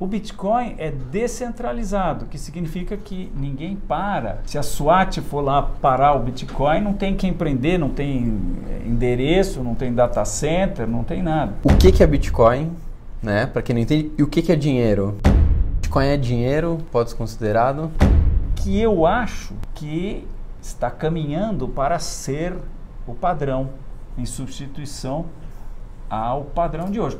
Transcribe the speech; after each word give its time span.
O 0.00 0.08
Bitcoin 0.08 0.74
é 0.76 0.90
descentralizado, 0.90 2.26
que 2.26 2.36
significa 2.36 2.96
que 2.96 3.30
ninguém 3.32 3.76
para. 3.76 4.40
Se 4.44 4.58
a 4.58 4.62
SWAT 4.62 5.20
for 5.20 5.40
lá 5.40 5.62
parar 5.62 6.14
o 6.14 6.18
Bitcoin, 6.18 6.80
não 6.80 6.92
tem 6.92 7.14
quem 7.14 7.32
prender, 7.32 7.78
não 7.78 7.88
tem 7.88 8.36
eh, 8.68 8.88
endereço, 8.88 9.62
não 9.62 9.76
tem 9.76 9.94
data 9.94 10.24
center, 10.24 10.88
não 10.88 11.04
tem 11.04 11.22
nada. 11.22 11.54
O 11.62 11.76
que, 11.76 11.92
que 11.92 12.02
é 12.02 12.08
Bitcoin, 12.08 12.72
né? 13.22 13.46
Para 13.46 13.62
quem 13.62 13.72
não 13.72 13.82
entende, 13.82 14.10
e 14.18 14.22
o 14.24 14.26
que, 14.26 14.42
que 14.42 14.50
é 14.50 14.56
dinheiro? 14.56 15.16
Bitcoin 15.76 16.06
é 16.06 16.16
dinheiro, 16.16 16.78
pode 16.90 17.10
ser 17.10 17.16
considerado? 17.16 17.92
Que 18.56 18.80
eu 18.80 19.06
acho 19.06 19.54
que 19.76 20.26
está 20.60 20.90
caminhando 20.90 21.68
para 21.68 22.00
ser 22.00 22.52
o 23.06 23.14
padrão, 23.14 23.70
em 24.18 24.26
substituição 24.26 25.26
ao 26.10 26.42
padrão 26.46 26.90
de 26.90 26.98
hoje. 26.98 27.16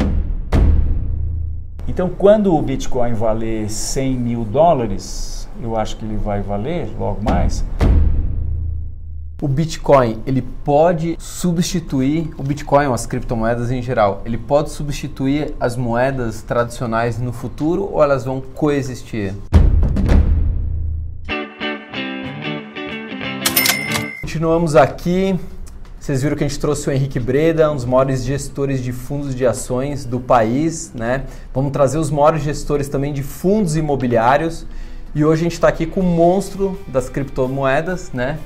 Então, 1.87 2.09
quando 2.09 2.55
o 2.55 2.63
Bitcoin 2.63 3.13
valer 3.13 3.71
100 3.71 4.17
mil 4.17 4.45
dólares, 4.45 5.47
eu 5.63 5.77
acho 5.77 5.99
que 5.99 6.05
ele 6.05 6.17
vai 6.17 6.41
valer 6.41 6.89
logo 6.99 7.23
mais. 7.23 7.63
O 9.43 9.47
Bitcoin, 9.47 10.23
ele 10.27 10.41
pode 10.41 11.15
substituir 11.19 12.31
o 12.39 12.43
Bitcoin, 12.43 12.87
as 12.87 13.05
criptomoedas 13.05 13.71
em 13.71 13.83
geral, 13.83 14.23
ele 14.25 14.39
pode 14.39 14.71
substituir 14.71 15.55
as 15.61 15.77
moedas 15.77 16.41
tradicionais 16.41 17.19
no 17.19 17.35
futuro 17.35 17.91
ou 17.93 18.03
elas 18.03 18.25
vão 18.25 18.41
coexistir? 18.41 19.35
Continuamos 24.23 24.75
aqui 24.75 25.39
vocês 26.05 26.23
viram 26.23 26.37
que 26.37 26.45
a 26.45 26.47
gente 26.47 26.61
trouxe 26.61 26.87
o 26.87 26.93
Henrique 26.93 27.19
Breda, 27.19 27.71
um 27.71 27.77
dos 27.77 27.87
maiores 27.87 28.23
gestores 28.23 28.83
de 28.83 28.93
fundos 28.93 29.35
de 29.35 29.47
ações 29.47 30.05
do 30.05 30.21
país, 30.21 30.93
né? 30.95 31.25
Vamos 31.55 31.73
trazer 31.73 31.97
os 31.97 32.11
maiores 32.11 32.43
gestores 32.43 32.89
também 32.89 33.11
de 33.11 33.23
fundos 33.23 33.75
imobiliários. 33.75 34.67
E 35.15 35.25
hoje 35.25 35.41
a 35.41 35.45
gente 35.45 35.55
está 35.55 35.67
aqui 35.67 35.87
com 35.87 36.01
o 36.01 36.03
monstro 36.03 36.79
das 36.87 37.09
criptomoedas, 37.09 38.13
né? 38.13 38.39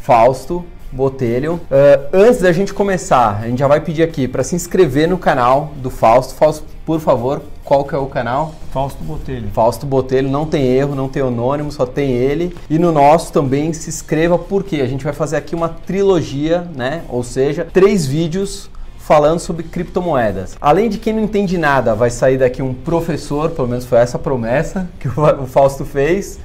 Fausto 0.00 0.64
Botelho. 0.92 1.54
Uh, 1.54 2.08
antes 2.12 2.42
da 2.42 2.52
gente 2.52 2.72
começar, 2.72 3.40
a 3.42 3.48
gente 3.48 3.58
já 3.58 3.66
vai 3.66 3.80
pedir 3.80 4.04
aqui 4.04 4.28
para 4.28 4.44
se 4.44 4.54
inscrever 4.54 5.08
no 5.08 5.18
canal 5.18 5.74
do 5.78 5.90
Fausto. 5.90 6.34
Fausto, 6.34 6.64
por 6.86 7.00
favor, 7.00 7.42
qual 7.70 7.84
que 7.84 7.94
é 7.94 7.98
o 7.98 8.06
canal? 8.06 8.52
Fausto 8.72 9.04
Botelho. 9.04 9.48
Fausto 9.52 9.86
Botelho, 9.86 10.28
não 10.28 10.44
tem 10.44 10.66
erro, 10.66 10.96
não 10.96 11.08
tem 11.08 11.22
anônimo, 11.22 11.70
só 11.70 11.86
tem 11.86 12.10
ele. 12.10 12.52
E 12.68 12.80
no 12.80 12.90
nosso 12.90 13.32
também 13.32 13.72
se 13.72 13.88
inscreva, 13.88 14.36
porque 14.36 14.80
a 14.80 14.88
gente 14.88 15.04
vai 15.04 15.12
fazer 15.12 15.36
aqui 15.36 15.54
uma 15.54 15.68
trilogia, 15.68 16.66
né? 16.74 17.02
Ou 17.08 17.22
seja, 17.22 17.64
três 17.72 18.04
vídeos 18.04 18.68
falando 18.98 19.38
sobre 19.38 19.62
criptomoedas. 19.62 20.56
Além 20.60 20.88
de 20.88 20.98
quem 20.98 21.12
não 21.12 21.22
entende 21.22 21.56
nada, 21.56 21.94
vai 21.94 22.10
sair 22.10 22.38
daqui 22.38 22.60
um 22.60 22.74
professor, 22.74 23.50
pelo 23.50 23.68
menos 23.68 23.84
foi 23.84 23.98
essa 23.98 24.18
promessa 24.18 24.88
que 24.98 25.06
o 25.06 25.46
Fausto 25.46 25.84
fez. 25.84 26.40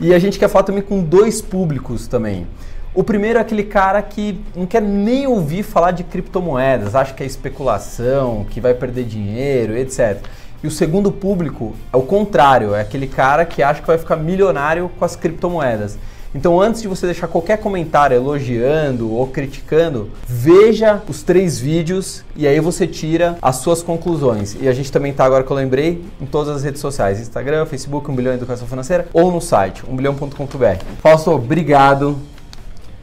E 0.00 0.14
a 0.14 0.18
gente 0.18 0.38
quer 0.38 0.48
falar 0.48 0.64
também 0.64 0.82
com 0.82 1.02
dois 1.02 1.42
públicos 1.42 2.08
também. 2.08 2.46
O 2.94 3.02
primeiro 3.02 3.40
é 3.40 3.42
aquele 3.42 3.64
cara 3.64 4.00
que 4.00 4.40
não 4.54 4.66
quer 4.66 4.80
nem 4.80 5.26
ouvir 5.26 5.64
falar 5.64 5.90
de 5.90 6.04
criptomoedas, 6.04 6.94
acha 6.94 7.12
que 7.12 7.24
é 7.24 7.26
especulação, 7.26 8.46
que 8.48 8.60
vai 8.60 8.72
perder 8.72 9.04
dinheiro, 9.04 9.76
etc. 9.76 10.22
E 10.64 10.66
o 10.66 10.70
segundo 10.70 11.12
público 11.12 11.76
é 11.92 11.96
o 11.98 12.00
contrário, 12.00 12.74
é 12.74 12.80
aquele 12.80 13.06
cara 13.06 13.44
que 13.44 13.62
acha 13.62 13.82
que 13.82 13.86
vai 13.86 13.98
ficar 13.98 14.16
milionário 14.16 14.90
com 14.98 15.04
as 15.04 15.14
criptomoedas. 15.14 15.98
Então, 16.34 16.58
antes 16.58 16.80
de 16.80 16.88
você 16.88 17.04
deixar 17.04 17.28
qualquer 17.28 17.58
comentário 17.58 18.16
elogiando 18.16 19.12
ou 19.12 19.26
criticando, 19.26 20.08
veja 20.26 21.02
os 21.06 21.22
três 21.22 21.58
vídeos 21.58 22.24
e 22.34 22.46
aí 22.46 22.60
você 22.60 22.86
tira 22.86 23.36
as 23.42 23.56
suas 23.56 23.82
conclusões. 23.82 24.56
E 24.58 24.66
a 24.66 24.72
gente 24.72 24.90
também 24.90 25.12
está 25.12 25.26
agora 25.26 25.44
que 25.44 25.50
eu 25.50 25.56
lembrei 25.56 26.02
em 26.18 26.24
todas 26.24 26.56
as 26.56 26.64
redes 26.64 26.80
sociais: 26.80 27.20
Instagram, 27.20 27.66
Facebook, 27.66 28.10
1 28.10 28.14
bilhão 28.14 28.32
Educação 28.32 28.66
Financeira 28.66 29.06
ou 29.12 29.30
no 29.30 29.42
site 29.42 29.82
1bilhão.com.br. 29.84 30.82
Fausto, 31.02 31.30
obrigado 31.30 32.18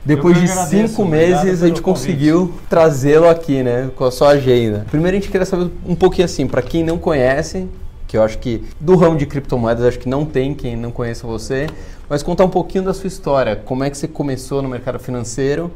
depois 0.03 0.39
de 0.39 0.47
cinco 0.47 1.05
meses 1.05 1.61
a 1.61 1.67
gente 1.67 1.81
conseguiu 1.81 2.53
trazê-lo 2.69 3.29
aqui, 3.29 3.61
né? 3.61 3.89
Com 3.95 4.05
a 4.05 4.11
sua 4.11 4.29
agenda. 4.29 4.85
Primeiro 4.89 5.17
a 5.17 5.19
gente 5.19 5.31
queria 5.31 5.45
saber 5.45 5.71
um 5.85 5.95
pouquinho 5.95 6.25
assim, 6.25 6.47
para 6.47 6.61
quem 6.61 6.83
não 6.83 6.97
conhece, 6.97 7.67
que 8.07 8.17
eu 8.17 8.23
acho 8.23 8.39
que 8.39 8.63
do 8.79 8.95
ramo 8.95 9.17
de 9.17 9.25
criptomoedas 9.25 9.85
acho 9.85 9.99
que 9.99 10.09
não 10.09 10.25
tem 10.25 10.53
quem 10.53 10.75
não 10.75 10.91
conheça 10.91 11.27
você, 11.27 11.67
mas 12.09 12.23
contar 12.23 12.45
um 12.45 12.49
pouquinho 12.49 12.83
da 12.83 12.93
sua 12.93 13.07
história. 13.07 13.55
Como 13.55 13.83
é 13.83 13.89
que 13.89 13.97
você 13.97 14.07
começou 14.07 14.61
no 14.61 14.67
mercado 14.67 14.99
financeiro 14.99 15.71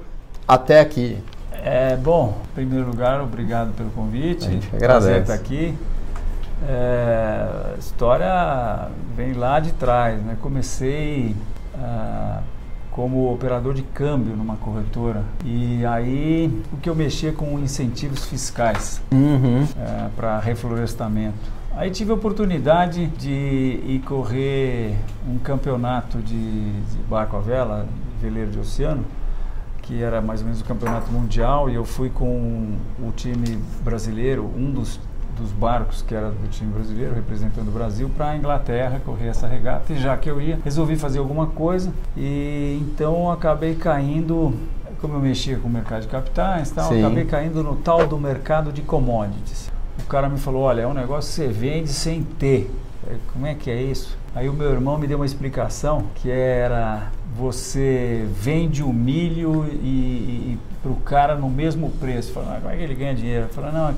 até 0.47 0.79
aqui? 0.79 1.17
É, 1.63 1.95
bom, 1.95 2.37
em 2.51 2.55
primeiro 2.55 2.87
lugar, 2.87 3.21
obrigado 3.21 3.73
pelo 3.75 3.89
convite. 3.91 4.47
A 4.47 4.51
gente 4.51 4.69
agradece. 4.75 5.19
estar 5.19 5.33
aqui. 5.33 5.73
É, 6.67 7.47
a 7.75 7.79
história 7.79 8.89
vem 9.15 9.33
lá 9.33 9.59
de 9.59 9.71
trás, 9.73 10.21
né? 10.21 10.35
Comecei 10.41 11.35
ah, 11.75 12.41
como 12.95 13.29
operador 13.29 13.73
de 13.73 13.81
câmbio 13.81 14.37
numa 14.37 14.55
corretora. 14.55 15.21
E 15.43 15.85
aí 15.85 16.49
o 16.71 16.77
que 16.77 16.89
eu 16.89 16.95
mexia 16.95 17.33
com 17.33 17.59
incentivos 17.59 18.23
fiscais 18.23 19.01
uhum. 19.11 19.67
é, 19.77 20.07
para 20.15 20.39
reflorestamento. 20.39 21.35
Aí 21.75 21.91
tive 21.91 22.11
a 22.11 22.13
oportunidade 22.13 23.07
de 23.07 23.81
ir 23.85 24.01
correr 24.05 24.95
um 25.27 25.37
campeonato 25.37 26.19
de, 26.19 26.71
de 26.71 26.97
barco 27.09 27.35
à 27.35 27.41
vela, 27.41 27.85
veleiro 28.21 28.49
de 28.49 28.59
oceano, 28.59 29.03
que 29.81 30.01
era 30.01 30.21
mais 30.21 30.39
ou 30.39 30.45
menos 30.45 30.61
o 30.61 30.63
campeonato 30.63 31.11
mundial, 31.11 31.69
e 31.69 31.75
eu 31.75 31.83
fui 31.83 32.09
com 32.09 32.77
o 32.97 33.11
time 33.11 33.59
brasileiro, 33.83 34.49
um 34.55 34.71
dos 34.71 35.01
dos 35.37 35.51
barcos 35.51 36.01
que 36.01 36.13
era 36.13 36.29
do 36.29 36.47
time 36.49 36.71
brasileiro 36.71 37.13
representando 37.13 37.67
o 37.67 37.71
Brasil 37.71 38.09
para 38.15 38.29
a 38.29 38.37
Inglaterra 38.37 39.01
correr 39.05 39.27
essa 39.27 39.47
regata 39.47 39.93
e 39.93 39.97
já 39.97 40.15
que 40.17 40.29
eu 40.29 40.41
ia 40.41 40.59
resolvi 40.63 40.95
fazer 40.95 41.19
alguma 41.19 41.47
coisa 41.47 41.91
e 42.15 42.79
então 42.81 43.31
acabei 43.31 43.75
caindo 43.75 44.53
como 45.01 45.15
eu 45.15 45.19
mexia 45.19 45.57
com 45.57 45.67
o 45.67 45.71
mercado 45.71 46.03
de 46.03 46.07
capitais 46.07 46.71
tal 46.71 46.89
Sim. 46.89 47.03
acabei 47.03 47.25
caindo 47.25 47.63
no 47.63 47.75
tal 47.75 48.07
do 48.07 48.17
mercado 48.17 48.71
de 48.71 48.81
commodities 48.81 49.71
o 49.99 50.07
cara 50.07 50.29
me 50.29 50.37
falou 50.37 50.63
olha 50.63 50.81
é 50.81 50.87
um 50.87 50.93
negócio 50.93 51.29
que 51.29 51.35
você 51.35 51.47
vende 51.47 51.89
sem 51.89 52.23
ter 52.23 52.71
como 53.33 53.45
é 53.45 53.53
que 53.53 53.69
é 53.69 53.81
isso 53.81 54.17
aí 54.33 54.49
o 54.49 54.53
meu 54.53 54.71
irmão 54.71 54.97
me 54.97 55.07
deu 55.07 55.17
uma 55.17 55.25
explicação 55.25 56.05
que 56.15 56.29
era 56.29 57.11
você 57.35 58.25
vende 58.31 58.81
o 58.81 58.93
milho 58.93 59.65
e, 59.65 59.75
e, 59.75 60.53
e 60.53 60.59
para 60.81 60.91
o 60.91 60.95
cara 60.97 61.35
no 61.35 61.49
mesmo 61.49 61.89
preço. 61.91 62.31
Falando, 62.31 62.51
ah, 62.51 62.59
como 62.61 62.73
é 62.73 62.77
que 62.77 62.83
ele 62.83 62.93
ganha 62.93 63.13
dinheiro? 63.13 63.47
Falando, 63.49 63.73
não, 63.73 63.89
é 63.89 63.93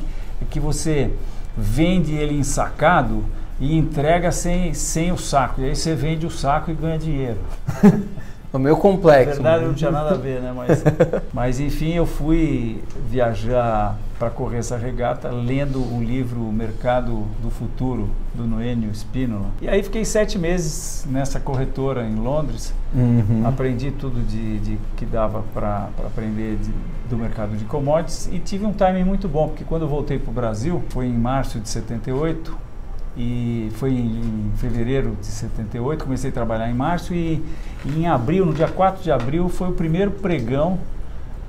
que 0.45 0.59
você 0.59 1.11
vende 1.57 2.13
ele 2.13 2.35
ensacado 2.35 3.25
e 3.59 3.75
entrega 3.75 4.31
sem, 4.31 4.73
sem 4.73 5.11
o 5.11 5.17
saco. 5.17 5.61
E 5.61 5.65
aí 5.65 5.75
você 5.75 5.95
vende 5.95 6.25
o 6.25 6.31
saco 6.31 6.69
e 6.69 6.73
ganha 6.73 6.97
dinheiro. 6.97 7.39
O 8.51 8.57
meu 8.57 8.77
complexo. 8.77 9.41
Na 9.41 9.51
verdade 9.51 9.65
não 9.67 9.73
tinha 9.73 9.91
nada 9.91 10.11
a 10.11 10.17
ver, 10.17 10.41
né? 10.41 10.53
Mas, 10.55 10.83
mas 11.33 11.59
enfim, 11.59 11.93
eu 11.93 12.05
fui 12.05 12.81
viajar 13.09 13.97
para 14.17 14.29
correr 14.29 14.57
essa 14.57 14.77
regata 14.77 15.29
lendo 15.29 15.79
o 15.79 16.03
livro 16.03 16.41
Mercado 16.51 17.25
do 17.41 17.49
Futuro, 17.49 18.09
do 18.33 18.45
Noênio 18.45 18.89
Spínola. 18.93 19.47
E 19.61 19.69
aí 19.69 19.83
fiquei 19.83 20.03
sete 20.03 20.39
meses 20.39 21.05
nessa 21.09 21.39
corretora 21.39 22.03
em 22.03 22.15
Londres. 22.15 22.73
Uhum. 22.95 23.43
Aprendi 23.45 23.91
tudo 23.91 24.25
de, 24.25 24.59
de 24.59 24.79
que 24.95 25.05
dava 25.05 25.43
para 25.53 25.89
aprender 26.05 26.57
de, 26.57 26.71
do 27.09 27.17
mercado 27.17 27.55
de 27.55 27.65
commodities 27.65 28.27
e 28.31 28.39
tive 28.39 28.65
um 28.65 28.73
timing 28.73 29.03
muito 29.03 29.27
bom, 29.27 29.49
porque 29.49 29.63
quando 29.63 29.83
eu 29.83 29.87
voltei 29.87 30.17
para 30.17 30.31
o 30.31 30.33
Brasil, 30.33 30.83
foi 30.89 31.05
em 31.05 31.17
março 31.17 31.59
de 31.59 31.69
78, 31.69 32.57
e 33.17 33.69
foi 33.73 33.91
em, 33.91 34.51
fevereiro 34.57 35.17
de 35.19 35.25
78, 35.25 36.03
comecei 36.03 36.29
a 36.29 36.33
trabalhar 36.33 36.69
em 36.69 36.73
março 36.73 37.13
e, 37.13 37.43
e, 37.83 37.99
em 37.99 38.07
abril, 38.07 38.45
no 38.45 38.53
dia 38.53 38.67
4 38.67 39.03
de 39.03 39.11
abril, 39.11 39.49
foi 39.49 39.69
o 39.69 39.73
primeiro 39.73 40.11
pregão 40.11 40.77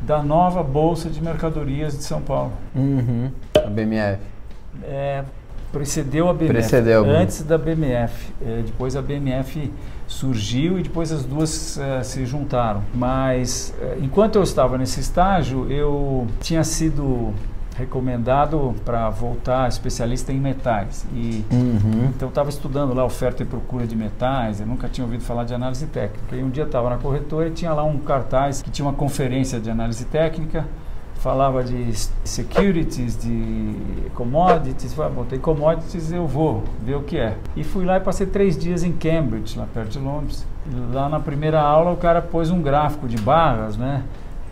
da 0.01 0.23
nova 0.23 0.63
Bolsa 0.63 1.11
de 1.11 1.23
Mercadorias 1.23 1.97
de 1.97 2.05
São 2.05 2.23
Paulo. 2.23 2.53
Uhum. 2.75 3.31
A 3.55 3.69
BMF. 3.69 4.21
É, 4.85 5.25
precedeu 5.71 6.29
a 6.29 6.33
BMF. 6.33 6.53
Precedeu. 6.53 7.05
Antes 7.05 7.43
da 7.43 7.59
BMF. 7.59 8.33
É, 8.41 8.63
depois 8.65 8.97
a 8.97 9.03
BMF 9.03 9.71
surgiu 10.07 10.79
e 10.79 10.83
depois 10.83 11.13
as 11.13 11.25
duas 11.25 11.79
é, 11.79 12.03
se 12.03 12.25
juntaram. 12.25 12.83
Mas 12.95 13.75
é, 13.81 13.99
enquanto 14.01 14.37
eu 14.37 14.43
estava 14.43 14.79
nesse 14.79 15.01
estágio, 15.01 15.71
eu 15.71 16.27
tinha 16.41 16.65
sido 16.65 17.35
recomendado 17.79 18.75
para 18.85 19.09
voltar 19.09 19.69
especialista 19.69 20.33
em 20.33 20.41
metais. 20.41 21.07
E 21.15 21.45
uhum. 21.51 22.11
então 22.15 22.29
estava 22.29 22.51
estudando 22.51 22.93
lá 22.93 23.05
oferta 23.05 23.43
e 23.43 23.47
procura 23.47 23.87
de 23.87 23.95
metais. 23.95 24.61
Eu 24.61 24.67
nunca 24.67 24.89
tinha 24.89 25.05
ouvido 25.05 25.23
falar 25.23 25.45
de 25.45 25.55
análise 25.55 25.87
técnica. 25.87 26.35
E 26.35 26.43
um 26.43 26.51
dia 26.51 26.65
estava 26.65 26.91
na 26.91 26.99
corretora 26.99 27.49
e 27.49 27.51
tinha 27.53 27.73
lá 27.73 27.85
um 27.85 27.99
cartaz 27.99 28.61
que 28.61 28.71
tinha 28.71 28.85
uma 28.87 28.95
conferência 28.95 29.61
de 29.61 29.71
análise 29.71 30.05
técnica. 30.07 30.67
Falava 31.15 31.65
de 31.65 31.93
securities, 32.25 33.17
de 33.17 33.75
commodities. 34.15 34.93
Falei, 34.95 35.13
bom, 35.13 35.25
tem 35.25 35.39
commodities, 35.39 36.13
eu 36.13 36.27
vou 36.27 36.65
ver 36.83 36.97
o 36.97 37.03
que 37.03 37.17
é. 37.17 37.37
E 37.57 37.65
fui 37.65 37.85
lá 37.85 37.97
e 37.97 38.01
passei 38.01 38.27
três 38.27 38.57
dias 38.57 38.85
em 38.85 38.93
Cambridge, 38.93 39.59
lá 39.59 39.67
perto 39.73 39.91
de 39.91 39.99
Londres. 39.99 40.47
Lá 40.93 41.09
na 41.09 41.19
primeira 41.19 41.61
aula 41.61 41.93
o 41.93 41.97
cara 41.97 42.21
pôs 42.21 42.51
um 42.51 42.61
gráfico 42.61 43.09
de 43.09 43.17
barras, 43.17 43.77
né? 43.77 44.03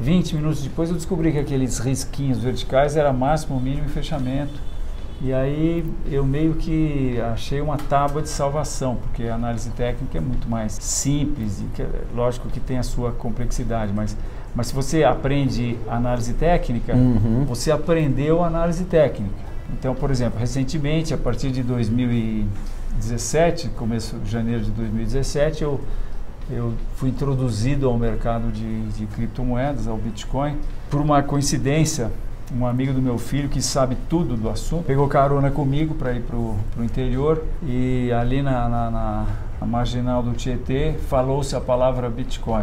20 0.01 0.35
minutos 0.37 0.63
depois 0.63 0.89
eu 0.91 0.97
descobri 0.97 1.33
que 1.33 1.39
aqueles 1.39 1.79
risquinhos 1.79 2.39
verticais 2.39 2.97
era 2.97 3.13
máximo, 3.13 3.61
mínimo 3.61 3.87
e 3.87 3.91
fechamento. 3.91 4.55
E 5.23 5.33
aí 5.33 5.83
eu 6.11 6.27
meio 6.27 6.55
que 6.55 7.19
achei 7.33 7.61
uma 7.63 7.79
tábua 7.79 8.21
de 8.21 8.29
salvação, 8.29 8.97
porque 8.97 9.23
a 9.25 9.35
análise 9.35 9.71
técnica 9.71 10.19
é 10.19 10.21
muito 10.21 10.47
mais 10.47 10.73
simples, 10.73 11.61
e 11.61 11.65
que, 11.75 11.83
lógico 12.15 12.49
que 12.51 12.61
tem 12.61 12.77
a 12.77 12.83
sua 12.83 13.13
complexidade, 13.13 13.95
mas, 13.95 14.15
mas 14.55 14.67
se 14.67 14.75
você 14.75 15.05
aprende 15.05 15.79
análise 15.89 16.35
técnica, 16.35 16.95
Uhum. 16.95 17.47
você 17.49 17.71
aprendeu 17.71 18.45
análise 18.45 18.85
técnica. 18.85 19.35
Então, 19.73 19.95
por 19.95 20.11
exemplo, 20.11 20.39
recentemente, 20.39 21.15
a 21.15 21.19
partir 21.19 21.51
de 21.51 21.63
2017, 21.63 23.71
começo 23.71 24.17
de 24.19 24.31
janeiro 24.31 24.63
de 24.63 24.71
2017, 24.71 25.65
eu, 25.65 25.81
eu 26.51 26.75
fui 26.95 27.11
introduzido 27.11 27.89
ao 27.89 27.99
mercado 27.99 28.53
de, 28.53 28.89
de 28.89 29.07
criptomoedas, 29.07 29.89
ao 29.89 29.97
Bitcoin, 29.97 30.57
por 30.91 31.01
uma 31.01 31.23
coincidência. 31.23 32.11
Um 32.57 32.65
amigo 32.65 32.93
do 32.93 33.03
meu 33.03 33.19
filho 33.19 33.49
que 33.49 33.61
sabe 33.61 33.97
tudo 34.09 34.37
do 34.37 34.49
assunto 34.49 34.85
pegou 34.85 35.09
carona 35.09 35.51
comigo 35.51 35.97
para 35.97 36.13
ir 36.13 36.23
para 36.23 36.37
o 36.37 36.57
interior 36.81 37.43
e 37.65 38.13
ali 38.13 38.41
na, 38.41 38.69
na, 38.69 38.91
na, 38.91 39.27
na 39.61 39.67
marginal 39.67 40.23
do 40.23 40.33
Tietê 40.33 40.93
falou-se 41.09 41.57
a 41.57 41.61
palavra 41.61 42.09
Bitcoin. 42.09 42.63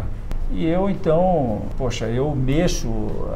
E 0.50 0.64
eu 0.64 0.88
então, 0.88 1.62
poxa, 1.76 2.06
eu 2.06 2.34
mexo, 2.34 2.88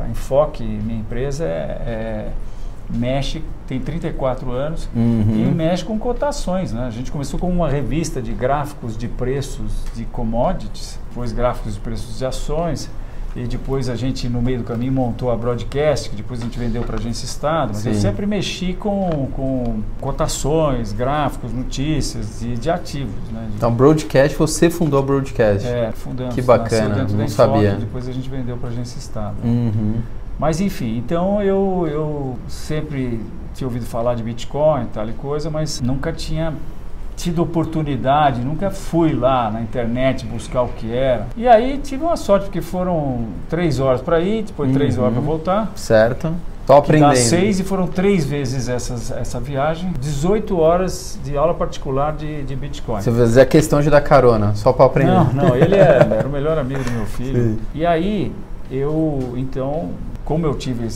a 0.03 0.09
Enfoque, 0.09 0.63
minha 0.63 1.01
empresa 1.01 1.45
é, 1.45 1.83
é 1.87 2.33
mexe, 2.89 3.43
tem 3.69 3.79
34 3.79 4.51
anos 4.51 4.89
Uhum. 4.97 5.47
e 5.47 5.55
mexe 5.55 5.85
com 5.85 5.99
cotações. 5.99 6.73
Né? 6.73 6.87
A 6.87 6.91
gente 6.91 7.13
começou 7.13 7.39
com 7.39 7.49
uma 7.51 7.69
revista 7.69 8.21
de 8.21 8.33
gráficos 8.33 8.97
de 8.97 9.07
preços 9.07 9.71
de 9.95 10.05
commodities, 10.07 10.99
depois 11.11 11.31
gráficos 11.33 11.75
de 11.75 11.81
preços 11.81 12.19
de 12.19 12.25
ações, 12.25 12.91
e 13.37 13.45
depois 13.47 13.89
a 13.91 13.95
gente, 13.95 14.27
no 14.29 14.41
meio 14.41 14.59
do 14.59 14.65
caminho, 14.65 14.91
montou 14.93 15.31
a 15.31 15.37
Broadcast, 15.37 16.09
que 16.11 16.17
depois 16.17 16.41
a 16.41 16.45
gente 16.45 16.59
vendeu 16.59 16.83
para 16.83 16.97
a 16.97 16.99
agência 16.99 17.27
Estado. 17.27 17.73
Mas 17.75 17.85
eu 17.87 17.93
Sim. 17.95 18.01
sempre 18.01 18.27
mexi 18.27 18.73
com, 18.73 19.29
com 19.37 19.81
cotações, 20.01 20.93
gráficos, 20.93 21.53
notícias 21.53 22.41
de, 22.41 22.57
de 22.57 22.71
ativos. 22.71 23.15
Né? 23.31 23.47
De- 23.51 23.57
Então, 23.57 23.71
Broadcast, 23.73 24.37
você 24.37 24.71
fundou 24.71 24.99
a 24.99 25.03
Broadcast. 25.03 25.69
é, 25.69 25.93
fundamos. 25.93 26.35
Que 26.35 26.43
bacana, 26.43 27.07
não 27.09 27.29
sabia. 27.29 27.75
Depois 27.75 28.09
a 28.09 28.13
gente 28.13 28.29
vendeu 28.31 28.57
para 28.57 28.71
a 28.71 28.73
agência 28.73 28.99
Estado. 28.99 29.37
Uhum. 29.45 29.97
Mas 30.39 30.61
enfim, 30.61 30.97
então 30.99 31.43
eu, 31.43 31.87
eu 31.91 32.37
sempre 32.47 33.21
tinha 33.55 33.67
ouvido 33.67 33.85
falar 33.87 34.15
de 34.15 34.23
Bitcoin 34.23 34.83
e 34.85 34.87
tal 34.87 35.09
e 35.09 35.13
coisa, 35.13 35.51
mas 35.51 35.81
nunca 35.81 36.13
tinha 36.13 36.53
tido 37.17 37.43
oportunidade, 37.43 38.41
nunca 38.43 38.71
fui 38.71 39.13
lá 39.13 39.51
na 39.51 39.61
internet 39.61 40.25
buscar 40.25 40.63
o 40.63 40.69
que 40.69 40.93
era. 40.95 41.27
E 41.37 41.49
aí 41.49 41.79
tive 41.83 42.05
uma 42.05 42.17
sorte, 42.17 42.45
porque 42.45 42.61
foram 42.61 43.25
três 43.49 43.81
horas 43.81 44.01
para 44.01 44.21
ir, 44.21 44.45
depois 44.45 44.73
três 44.73 44.97
Uhum. 44.97 45.03
horas 45.03 45.15
para 45.15 45.23
voltar. 45.25 45.73
Certo. 45.75 46.33
Tô 46.65 46.75
aprendendo. 46.75 47.09
dá 47.09 47.17
seis 47.17 47.59
e 47.59 47.65
foram 47.65 47.87
três 47.89 48.25
vezes 48.27 48.69
essas, 48.69 49.11
essa 49.11 49.41
viagem. 49.41 49.93
18 49.99 50.57
horas 50.61 51.19
de 51.25 51.37
aula 51.37 51.55
particular 51.55 52.13
de, 52.15 52.43
de 52.45 52.55
Bitcoin. 52.55 53.01
Você 53.01 53.11
vai 53.11 53.21
fazer 53.21 53.41
a 53.41 53.47
questão 53.47 53.81
de 53.81 53.89
dar 53.91 54.03
carona, 54.03 54.55
só 54.55 54.73
para 54.73 54.85
aprender. 54.85 55.11
Não, 55.11 55.33
não, 55.33 55.57
ele 55.57 55.75
é- 55.75 56.07
era 56.19 56.29
o 56.29 56.31
melhor 56.31 56.59
amigo 56.59 56.85
do 56.85 56.91
meu 56.93 57.07
filho. 57.07 57.43
Sim. 57.55 57.59
E 57.75 57.85
aí, 57.87 58.31
eu, 58.71 59.33
então, 59.39 59.89
como 60.29 60.45
eu 60.45 60.55
tive 60.55 60.87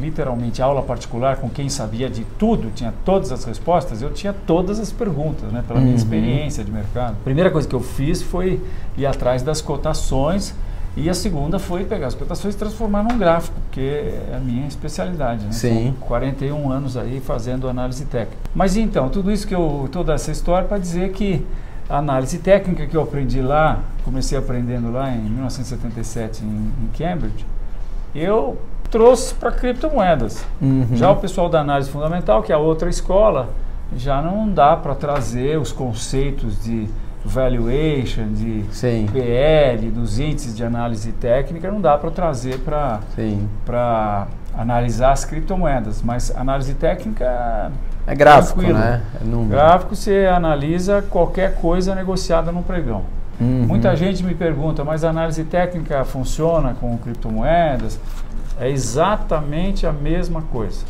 literalmente 0.00 0.60
aula 0.60 0.82
particular 0.82 1.36
com 1.36 1.48
quem 1.48 1.68
sabia 1.68 2.10
de 2.10 2.24
tudo, 2.36 2.72
tinha 2.74 2.92
todas 3.04 3.30
as 3.30 3.44
respostas, 3.44 4.02
eu 4.02 4.12
tinha 4.12 4.32
todas 4.32 4.80
as 4.80 4.90
perguntas, 4.90 5.52
né, 5.52 5.62
pela 5.68 5.78
minha 5.78 5.92
Uhum. 5.92 5.96
experiência 5.96 6.64
de 6.64 6.72
mercado. 6.72 7.12
A 7.12 7.24
primeira 7.24 7.48
coisa 7.48 7.68
que 7.68 7.74
eu 7.76 7.80
fiz 7.80 8.20
foi 8.22 8.60
ir 8.98 9.06
atrás 9.06 9.40
das 9.40 9.60
cotações. 9.60 10.52
E 10.96 11.08
a 11.08 11.14
segunda 11.14 11.58
foi 11.60 11.84
pegar 11.84 12.08
as 12.08 12.14
cotações 12.14 12.54
e 12.54 12.58
transformar 12.58 13.02
num 13.04 13.16
gráfico, 13.16 13.56
que 13.70 13.80
é 13.80 14.34
a 14.36 14.40
minha 14.40 14.66
especialidade. 14.66 15.46
Né? 15.46 15.52
Sim. 15.52 15.84
São 15.98 16.08
41 16.08 16.70
anos 16.70 16.96
aí 16.98 17.18
fazendo 17.24 17.66
análise 17.68 18.04
técnica. 18.04 18.36
Mas 18.54 18.76
então, 18.76 19.08
tudo 19.08 19.30
isso 19.30 19.46
que 19.46 19.54
eu, 19.54 19.88
toda 19.92 20.12
essa 20.12 20.30
história 20.32 20.66
para 20.68 20.76
dizer 20.76 21.12
que 21.12 21.46
a 21.88 21.98
análise 21.98 22.36
técnica 22.38 22.84
que 22.86 22.94
eu 22.96 23.02
aprendi 23.02 23.40
lá, 23.40 23.78
comecei 24.04 24.36
aprendendo 24.36 24.90
lá 24.92 25.10
em 25.14 25.20
1977 25.20 26.44
em, 26.44 26.46
em 26.48 26.88
Cambridge, 26.98 27.46
eu 28.14 28.58
trouxe 28.90 29.34
para 29.34 29.50
criptomoedas. 29.50 30.44
Uhum. 30.60 30.86
Já 30.92 31.10
o 31.10 31.16
pessoal 31.16 31.48
da 31.48 31.60
análise 31.60 31.90
fundamental, 31.90 32.42
que 32.42 32.52
é 32.52 32.54
a 32.54 32.58
outra 32.58 32.88
escola, 32.90 33.48
já 33.96 34.20
não 34.22 34.48
dá 34.52 34.76
para 34.76 34.94
trazer 34.94 35.58
os 35.58 35.72
conceitos 35.72 36.62
de 36.62 36.88
valuation, 37.24 38.32
de 38.32 38.64
Sim, 38.72 39.06
PL, 39.12 39.90
dos 39.90 40.18
índices 40.18 40.56
de 40.56 40.64
análise 40.64 41.12
técnica, 41.12 41.70
não 41.70 41.80
dá 41.80 41.96
para 41.96 42.10
trazer 42.10 42.58
para 42.58 44.26
analisar 44.56 45.12
as 45.12 45.24
criptomoedas, 45.24 46.02
mas 46.02 46.34
análise 46.36 46.74
técnica, 46.74 47.70
É 48.06 48.14
gráfico, 48.14 48.58
Tranquilo. 48.60 48.78
né? 48.78 49.00
É 49.20 49.24
número. 49.24 49.50
gráfico 49.50 49.94
você 49.94 50.26
analisa 50.26 51.02
qualquer 51.08 51.54
coisa 51.54 51.94
negociada 51.94 52.50
no 52.50 52.62
pregão. 52.62 53.02
Uhum. 53.42 53.66
Muita 53.66 53.96
gente 53.96 54.22
me 54.22 54.34
pergunta, 54.34 54.84
mas 54.84 55.02
a 55.02 55.10
análise 55.10 55.42
técnica 55.42 56.04
funciona 56.04 56.74
com 56.80 56.96
criptomoedas? 56.96 57.98
É 58.60 58.70
exatamente 58.70 59.84
a 59.86 59.92
mesma 59.92 60.42
coisa. 60.42 60.84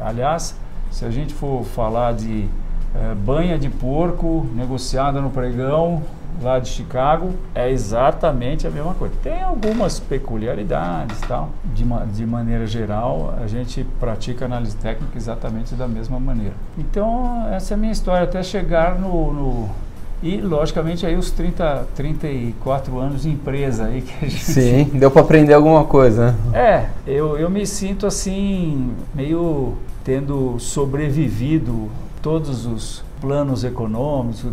Aliás, 0.00 0.56
se 0.90 1.04
a 1.04 1.10
gente 1.10 1.34
for 1.34 1.64
falar 1.64 2.14
de 2.14 2.48
eh, 2.94 3.14
banha 3.14 3.58
de 3.58 3.68
porco 3.68 4.46
negociada 4.54 5.20
no 5.20 5.30
pregão 5.30 6.02
lá 6.40 6.58
de 6.58 6.68
Chicago, 6.68 7.32
é 7.54 7.70
exatamente 7.70 8.66
a 8.66 8.70
mesma 8.70 8.94
coisa. 8.94 9.14
Tem 9.22 9.42
algumas 9.42 9.98
peculiaridades, 9.98 11.18
tal. 11.22 11.50
De, 11.74 11.84
de 12.14 12.26
maneira 12.26 12.66
geral, 12.66 13.34
a 13.42 13.46
gente 13.46 13.84
pratica 13.98 14.44
análise 14.44 14.76
técnica 14.76 15.16
exatamente 15.16 15.74
da 15.74 15.88
mesma 15.88 16.20
maneira. 16.20 16.54
Então, 16.78 17.48
essa 17.50 17.72
é 17.72 17.74
a 17.74 17.78
minha 17.78 17.92
história 17.92 18.24
até 18.24 18.42
chegar 18.42 18.98
no, 18.98 19.32
no 19.32 19.68
e, 20.22 20.38
logicamente, 20.38 21.04
aí 21.04 21.16
os 21.16 21.30
30, 21.30 21.88
34 21.94 22.98
anos 22.98 23.22
de 23.22 23.30
empresa 23.30 23.86
aí 23.86 24.02
que 24.02 24.24
a 24.24 24.28
gente... 24.28 24.44
Sim, 24.44 24.84
deu 24.94 25.10
para 25.10 25.22
aprender 25.22 25.54
alguma 25.54 25.84
coisa, 25.84 26.34
né? 26.52 26.58
É, 27.06 27.10
eu, 27.10 27.36
eu 27.38 27.50
me 27.50 27.66
sinto 27.66 28.06
assim, 28.06 28.92
meio 29.14 29.74
tendo 30.02 30.58
sobrevivido 30.58 31.90
todos 32.22 32.64
os 32.64 33.04
planos 33.20 33.64
econômicos, 33.64 34.44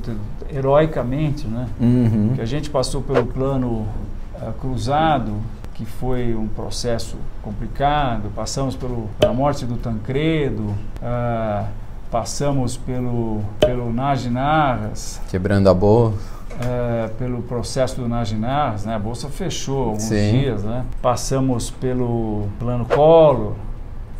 heroicamente, 0.54 1.48
né? 1.48 1.68
Uhum. 1.80 2.31
Que 2.36 2.42
a 2.42 2.45
gente 2.45 2.69
passou 2.69 3.01
pelo 3.01 3.25
plano 3.25 3.88
ah, 4.36 4.51
cruzado, 4.60 5.33
que 5.74 5.86
foi 5.86 6.36
um 6.36 6.48
processo 6.48 7.18
complicado, 7.42 8.31
passamos 8.36 8.75
pelo, 8.75 9.10
pela 9.19 9.33
morte 9.33 9.65
do 9.65 9.75
Tancredo, 9.75 10.74
ah, 11.01 11.68
passamos 12.13 12.77
pelo, 12.77 13.39
pelo 13.60 13.92
Naginarras, 13.92 15.19
Quebrando 15.31 15.68
a 15.68 15.74
bolsa. 15.74 16.19
é, 16.63 17.08
pelo 17.17 17.41
processo 17.41 18.00
do 18.00 18.08
Naginarras, 18.08 18.86
né? 18.86 18.93
A 18.93 19.00
bolsa 19.00 19.29
fechou 19.29 19.86
alguns 19.86 20.03
Sim. 20.03 20.32
dias, 20.32 20.63
né? 20.63 20.86
Passamos 21.01 21.72
pelo 21.72 22.48
plano 22.60 22.86
Collor, 22.86 23.53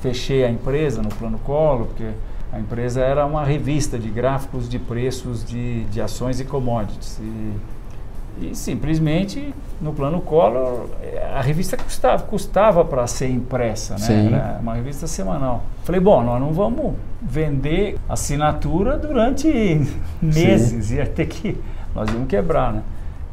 fechei 0.02 0.44
a 0.44 0.50
empresa 0.50 1.04
no 1.04 1.10
plano 1.10 1.38
Collor, 1.38 1.86
porque 1.86 2.10
a 2.52 2.60
empresa 2.60 3.00
era 3.00 3.28
uma 3.28 3.44
revista 3.44 4.00
de 4.00 4.10
gráficos 4.10 4.68
de 4.68 4.80
preços 4.80 5.46
de, 5.46 5.84
de 5.84 6.02
ações 6.02 6.40
e 6.40 6.46
commodities. 6.46 7.20
E, 7.20 7.54
e 8.42 8.56
simplesmente 8.56 9.54
no 9.80 9.94
plano 9.94 10.20
Collor 10.22 10.88
a 11.36 11.42
revista 11.42 11.78
custava 11.78 12.24
custava 12.24 12.86
para 12.86 13.06
ser 13.08 13.30
impressa, 13.30 13.94
né? 13.94 14.00
Sim. 14.00 14.28
Era 14.34 14.60
uma 14.62 14.74
revista 14.76 15.08
semanal. 15.08 15.64
Falei, 15.84 16.02
bom, 16.02 16.24
nós 16.24 16.40
não 16.40 16.52
vamos 16.54 16.94
vender 17.22 17.98
assinatura 18.10 18.98
durante 18.98 19.48
meses, 20.22 20.92
ia 20.92 21.06
ter 21.06 21.28
que 21.28 21.58
nós 21.94 22.10
íamos 22.10 22.28
quebrar, 22.28 22.74
né? 22.74 22.82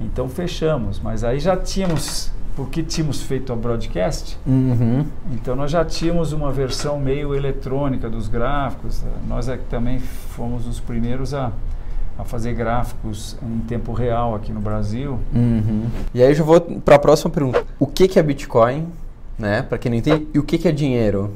Então 0.01 0.29
fechamos, 0.29 0.99
mas 1.01 1.23
aí 1.25 1.39
já 1.39 1.57
tínhamos, 1.57 2.31
porque 2.57 2.83
tínhamos 2.83 3.23
feito 3.23 3.53
a 3.53 3.57
broadcast, 3.57 4.39
Uhum. 4.47 5.05
então 5.33 5.55
nós 5.55 5.71
já 5.71 5.85
tínhamos 5.85 6.33
uma 6.33 6.51
versão 6.51 6.99
meio 6.99 7.35
eletrônica 7.35 8.09
dos 8.09 8.27
gráficos. 8.29 9.03
Nós 9.29 9.49
é 9.49 9.57
que 9.57 9.65
também 9.65 9.99
fomos 9.99 10.67
os 10.67 10.81
primeiros 10.81 11.33
a, 11.35 11.53
a 12.21 12.25
fazer 12.25 12.53
gráficos 12.53 13.37
em 13.43 13.61
tempo 13.61 13.93
real 13.93 14.35
aqui 14.35 14.53
no 14.53 14.61
Brasil. 14.61 15.19
Uhum. 15.35 15.87
E 16.13 16.23
aí 16.23 16.31
eu 16.31 16.35
já 16.35 16.45
vou 16.45 16.61
para 16.61 16.97
a 16.97 16.99
próxima 16.99 17.31
pergunta. 17.31 17.65
O 17.79 17.87
que, 17.87 18.07
que 18.07 18.19
é 18.19 18.23
Bitcoin, 18.23 18.89
né? 19.39 19.63
Para 19.63 19.79
quem 19.79 19.91
não 19.91 19.99
entende, 19.99 20.29
e 20.35 20.39
o 20.39 20.43
que, 20.43 20.59
que 20.59 20.69
é 20.69 20.73
dinheiro? 20.73 21.33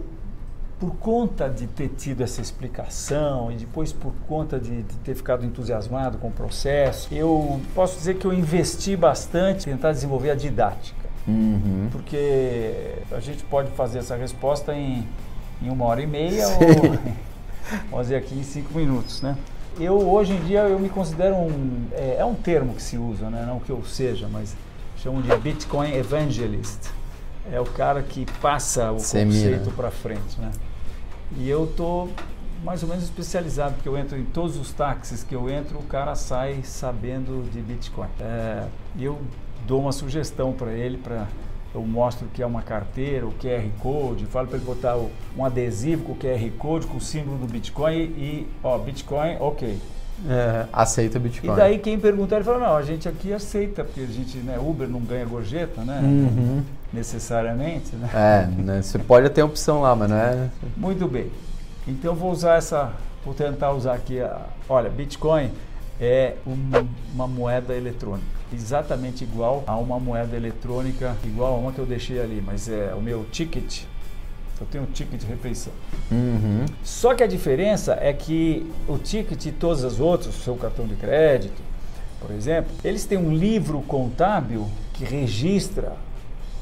Por 0.79 0.95
conta 0.97 1.49
de 1.49 1.67
ter 1.67 1.89
tido 1.89 2.23
essa 2.23 2.43
explicação 2.43 3.51
e 3.51 3.57
depois 3.57 3.93
por 3.93 4.13
conta 4.29 4.61
de, 4.61 4.83
de 4.83 4.95
ter 4.97 5.15
ficado 5.15 5.45
entusiasmado 5.47 6.19
com 6.19 6.29
o 6.29 6.33
processo, 6.33 7.09
eu 7.13 7.61
posso 7.75 7.97
dizer 7.97 8.17
que 8.17 8.27
eu 8.27 8.33
investi 8.33 8.97
bastante 8.97 9.69
em 9.69 9.73
tentar 9.73 9.93
desenvolver 9.93 10.31
a 10.31 10.35
didática. 10.35 11.05
Uhum. 11.27 11.89
porque 11.91 12.97
a 13.11 13.19
gente 13.19 13.43
pode 13.45 13.71
fazer 13.71 14.01
essa 14.01 14.15
resposta 14.15 14.75
em, 14.75 15.09
em 15.63 15.71
uma 15.71 15.87
hora 15.87 16.03
e 16.03 16.07
meia 16.07 16.45
Sim. 16.45 16.59
ou 16.63 16.99
vamos 17.91 18.09
dizer 18.09 18.17
aqui 18.17 18.39
em 18.39 18.43
cinco 18.43 18.77
minutos, 18.77 19.23
né? 19.23 19.35
Eu 19.79 20.09
hoje 20.09 20.33
em 20.33 20.41
dia 20.45 20.61
eu 20.61 20.79
me 20.79 20.89
considero 20.89 21.35
um 21.35 21.89
é, 21.93 22.17
é 22.19 22.25
um 22.25 22.35
termo 22.35 22.75
que 22.75 22.83
se 22.83 22.97
usa, 22.97 23.29
né? 23.29 23.45
Não 23.47 23.59
que 23.59 23.71
eu 23.71 23.83
seja, 23.85 24.29
mas 24.31 24.55
chamam 24.99 25.21
de 25.21 25.35
Bitcoin 25.37 25.93
Evangelist. 25.95 26.91
É 27.51 27.61
o 27.61 27.65
cara 27.65 28.03
que 28.03 28.25
passa 28.41 28.91
o 28.93 28.99
Semina. 28.99 29.51
conceito 29.51 29.71
para 29.77 29.91
frente, 29.91 30.41
né? 30.41 30.51
E 31.37 31.49
eu 31.49 31.67
tô 31.77 32.09
mais 32.65 32.83
ou 32.83 32.89
menos 32.89 33.05
especializado, 33.05 33.75
porque 33.75 33.89
eu 33.89 33.99
entro 33.99 34.19
em 34.19 34.25
todos 34.25 34.57
os 34.57 34.73
táxis 34.73 35.23
que 35.23 35.35
eu 35.35 35.51
entro, 35.51 35.79
o 35.79 35.83
cara 35.83 36.15
sai 36.15 36.63
sabendo 36.63 37.49
de 37.51 37.61
Bitcoin. 37.61 38.09
É, 38.19 38.65
e 38.97 39.05
eu 39.05 39.21
dou 39.67 39.83
uma 39.83 39.93
sugestão 39.93 40.53
para 40.53 40.73
ele, 40.73 40.97
para 40.97 41.27
eu 41.75 41.83
mostro 41.83 42.29
que 42.33 42.41
é 42.41 42.47
uma 42.47 42.63
carteira, 42.63 43.27
o 43.27 43.33
QR 43.33 43.69
Code, 43.81 44.27
falo 44.27 44.47
para 44.47 44.57
ele 44.57 44.65
botar 44.65 44.97
o, 44.97 45.11
um 45.37 45.45
adesivo 45.45 46.05
com 46.05 46.13
o 46.13 46.17
QR 46.17 46.51
Code, 46.57 46.87
com 46.87 46.99
o 46.99 47.01
símbolo 47.01 47.37
do 47.39 47.47
Bitcoin 47.47 47.97
e, 47.97 48.49
ó, 48.63 48.79
Bitcoin, 48.79 49.37
ok. 49.41 49.81
É, 50.29 50.67
aceita 50.73 51.19
Bitcoin. 51.19 51.53
E 51.53 51.57
daí 51.57 51.79
quem 51.79 51.99
perguntar, 51.99 52.37
ele 52.37 52.45
fala, 52.45 52.61
não, 52.61 52.77
a 52.77 52.83
gente 52.83 53.09
aqui 53.09 53.33
aceita, 53.33 53.83
porque 53.83 54.03
a 54.03 54.07
gente, 54.07 54.39
né, 54.39 54.57
Uber 54.57 54.89
não 54.89 55.01
ganha 55.01 55.25
gorjeta, 55.25 55.83
né? 55.83 56.01
Uhum. 56.01 56.63
Necessariamente, 56.93 57.97
né? 57.97 58.09
É, 58.15 58.63
né, 58.63 58.81
você 58.81 58.99
pode 59.01 59.29
ter 59.31 59.43
opção 59.43 59.81
lá, 59.83 59.97
mas 59.97 60.09
não 60.09 60.17
é... 60.17 60.49
Muito 60.77 61.09
bem. 61.09 61.33
Então 61.89 62.15
vou 62.15 62.31
usar 62.31 62.55
essa, 62.55 62.93
vou 63.25 63.35
tentar 63.35 63.73
usar 63.73 63.95
aqui, 63.95 64.21
a, 64.21 64.43
olha, 64.69 64.89
Bitcoin 64.89 65.51
é 66.01 66.35
uma, 66.47 66.87
uma 67.13 67.27
moeda 67.27 67.75
eletrônica 67.75 68.34
exatamente 68.55 69.25
igual 69.25 69.63
a 69.67 69.77
uma 69.77 69.99
moeda 69.99 70.37
eletrônica, 70.37 71.17
igual 71.25 71.55
a 71.55 71.59
uma 71.59 71.73
que 71.73 71.79
eu 71.79 71.87
deixei 71.87 72.21
ali, 72.21 72.43
mas 72.45 72.69
é 72.69 72.95
o 72.95 73.01
meu 73.01 73.27
ticket. 73.31 73.83
Eu 74.61 74.67
tenho 74.67 74.85
um 74.85 74.87
ticket 74.87 75.21
de 75.21 75.27
refeição. 75.27 75.73
Uhum. 76.11 76.65
Só 76.83 77.15
que 77.15 77.23
a 77.23 77.27
diferença 77.27 77.99
é 78.01 78.13
que 78.13 78.71
o 78.89 78.97
ticket 78.99 79.47
e 79.47 79.53
todos 79.53 79.83
os 79.83 79.99
outros, 79.99 80.39
o 80.39 80.41
seu 80.41 80.55
cartão 80.55 80.87
de 80.87 80.95
crédito, 80.95 81.61
por 82.21 82.31
exemplo, 82.31 82.71
eles 82.83 83.05
têm 83.05 83.19
um 83.19 83.35
livro 83.35 83.83
contábil 83.83 84.67
que 84.95 85.05
registra 85.05 85.93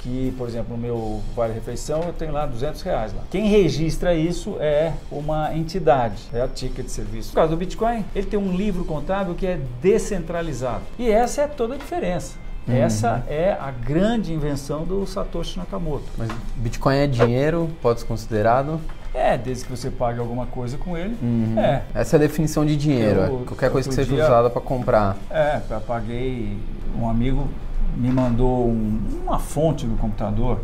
que, 0.03 0.35
por 0.37 0.49
exemplo, 0.49 0.77
no 0.77 0.83
meu 0.83 1.23
Vale 1.35 1.55
Refeição 1.55 2.03
eu 2.03 2.13
tenho 2.13 2.33
lá 2.33 2.45
200 2.45 2.83
reais. 2.83 3.13
Lá. 3.15 3.23
Quem 3.31 3.47
registra 3.47 4.15
isso 4.15 4.57
é 4.59 4.93
uma 5.11 5.55
entidade, 5.55 6.25
é 6.33 6.41
a 6.41 6.49
Ticket 6.49 6.87
de 6.87 6.91
Serviço. 6.91 7.31
No 7.31 7.35
caso 7.35 7.51
do 7.51 7.57
Bitcoin, 7.57 8.05
ele 8.15 8.27
tem 8.27 8.39
um 8.39 8.53
livro 8.53 8.85
contábil 8.85 9.35
que 9.35 9.47
é 9.47 9.59
descentralizado. 9.81 10.83
E 10.99 11.11
essa 11.11 11.43
é 11.43 11.47
toda 11.47 11.75
a 11.75 11.79
diferença. 11.79 12.35
Uhum. 12.67 12.77
Essa 12.77 13.25
é 13.29 13.57
a 13.61 13.71
grande 13.71 14.33
invenção 14.33 14.85
do 14.85 15.07
Satoshi 15.07 15.59
Nakamoto. 15.59 16.05
Mas 16.17 16.29
Bitcoin 16.57 16.97
é 16.97 17.07
dinheiro, 17.07 17.71
pode 17.81 18.01
ser 18.01 18.07
considerado? 18.07 18.81
É, 19.15 19.37
desde 19.37 19.65
que 19.65 19.71
você 19.71 19.91
pague 19.91 20.19
alguma 20.19 20.47
coisa 20.47 20.79
com 20.79 20.97
ele. 20.97 21.17
Uhum. 21.21 21.59
É. 21.59 21.83
Essa 21.95 22.17
é 22.17 22.19
a 22.19 22.21
definição 22.21 22.65
de 22.65 22.77
dinheiro. 22.77 23.21
Eu, 23.21 23.43
é 23.43 23.45
qualquer 23.47 23.71
coisa 23.71 23.89
que 23.89 23.95
seja 23.95 24.15
dia, 24.15 24.25
usada 24.25 24.49
para 24.49 24.63
comprar. 24.63 25.17
É, 25.31 25.61
eu 25.71 25.81
paguei 25.81 26.57
um 26.99 27.09
amigo 27.09 27.49
me 27.97 28.11
mandou 28.11 28.69
um, 28.69 29.01
uma 29.25 29.39
fonte 29.39 29.87
do 29.87 29.97
computador, 29.97 30.61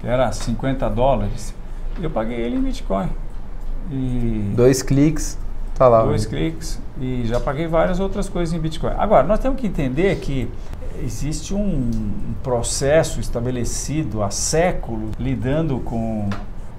que 0.00 0.06
era 0.06 0.30
50 0.32 0.88
dólares, 0.90 1.54
e 1.98 2.04
eu 2.04 2.10
paguei 2.10 2.38
ele 2.38 2.56
em 2.56 2.60
Bitcoin. 2.60 3.08
E 3.90 4.52
dois 4.54 4.82
cliques, 4.82 5.38
tá 5.74 5.88
lá. 5.88 6.02
Dois 6.02 6.26
cliques, 6.26 6.80
e 7.00 7.24
já 7.24 7.40
paguei 7.40 7.66
várias 7.66 8.00
outras 8.00 8.28
coisas 8.28 8.54
em 8.54 8.58
Bitcoin. 8.58 8.92
Agora, 8.96 9.26
nós 9.26 9.38
temos 9.38 9.60
que 9.60 9.66
entender 9.66 10.16
que 10.16 10.50
existe 11.02 11.54
um 11.54 11.90
processo 12.42 13.20
estabelecido 13.20 14.22
há 14.22 14.30
séculos 14.30 15.10
lidando 15.18 15.78
com 15.80 16.28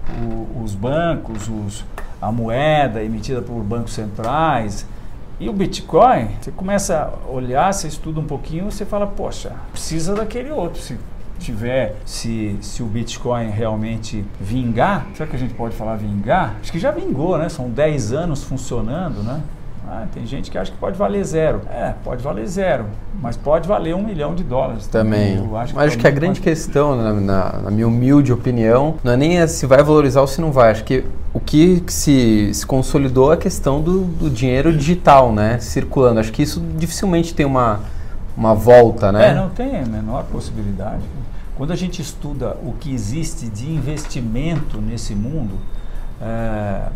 o, 0.09 0.63
os 0.63 0.73
bancos, 0.73 1.47
os, 1.47 1.85
a 2.21 2.31
moeda 2.31 3.03
emitida 3.03 3.41
por 3.41 3.61
bancos 3.63 3.93
centrais, 3.93 4.85
e 5.39 5.49
o 5.49 5.53
Bitcoin, 5.53 6.29
você 6.41 6.51
começa 6.51 7.13
a 7.13 7.31
olhar, 7.31 7.71
você 7.71 7.87
estuda 7.87 8.19
um 8.19 8.25
pouquinho, 8.25 8.71
você 8.71 8.85
fala, 8.85 9.05
poxa, 9.05 9.53
precisa 9.71 10.15
daquele 10.15 10.49
outro. 10.49 10.81
Se 10.81 10.97
tiver, 11.37 11.95
se, 12.05 12.57
se 12.61 12.81
o 12.81 12.87
Bitcoin 12.87 13.49
realmente 13.49 14.25
vingar, 14.41 15.05
será 15.13 15.29
que 15.29 15.35
a 15.35 15.39
gente 15.39 15.53
pode 15.53 15.75
falar 15.75 15.95
vingar? 15.95 16.55
Acho 16.61 16.71
que 16.71 16.79
já 16.79 16.89
vingou, 16.89 17.37
né? 17.37 17.49
São 17.49 17.69
10 17.69 18.13
anos 18.13 18.43
funcionando, 18.43 19.21
né? 19.21 19.41
Ah, 19.89 20.05
tem 20.13 20.25
gente 20.25 20.51
que 20.51 20.57
acha 20.57 20.69
que 20.69 20.77
pode 20.77 20.97
valer 20.97 21.23
zero. 21.23 21.61
É, 21.71 21.93
pode 22.03 22.21
valer 22.21 22.45
zero, 22.45 22.85
mas 23.21 23.37
pode 23.37 23.67
valer 23.67 23.95
um 23.95 24.03
milhão 24.03 24.35
de 24.35 24.43
dólares. 24.43 24.85
Também. 24.87 25.37
Eu 25.37 25.55
acho 25.55 25.71
que, 25.71 25.79
mas 25.79 25.87
acho 25.87 25.97
que 25.97 26.07
a 26.07 26.11
grande 26.11 26.41
questão, 26.41 26.95
na, 26.95 27.13
na, 27.13 27.61
na, 27.61 27.71
minha 27.71 27.87
humilde 27.87 28.33
opinião, 28.33 28.95
não 29.01 29.13
é 29.13 29.17
nem 29.17 29.47
se 29.47 29.65
vai 29.65 29.81
valorizar 29.81 30.19
ou 30.19 30.27
se 30.27 30.41
não 30.41 30.51
vai. 30.51 30.71
Acho 30.71 30.83
que 30.83 31.05
o 31.33 31.39
que 31.39 31.83
se, 31.87 32.53
se 32.53 32.65
consolidou 32.65 33.31
é 33.31 33.35
a 33.35 33.37
questão 33.37 33.81
do, 33.81 34.05
do 34.05 34.29
dinheiro 34.29 34.75
digital, 34.75 35.31
né? 35.31 35.59
Circulando. 35.59 36.19
Acho 36.19 36.31
que 36.31 36.41
isso 36.41 36.59
dificilmente 36.77 37.33
tem 37.33 37.45
uma, 37.45 37.81
uma 38.35 38.53
volta, 38.53 39.11
né? 39.11 39.29
É, 39.29 39.33
não 39.33 39.49
tem 39.49 39.79
a 39.79 39.85
menor 39.85 40.23
possibilidade. 40.25 41.03
Quando 41.55 41.73
a 41.73 41.75
gente 41.75 42.01
estuda 42.01 42.55
o 42.63 42.73
que 42.73 42.93
existe 42.93 43.49
de 43.49 43.71
investimento 43.71 44.79
nesse 44.79 45.15
mundo, 45.15 45.57
é, 46.21 46.89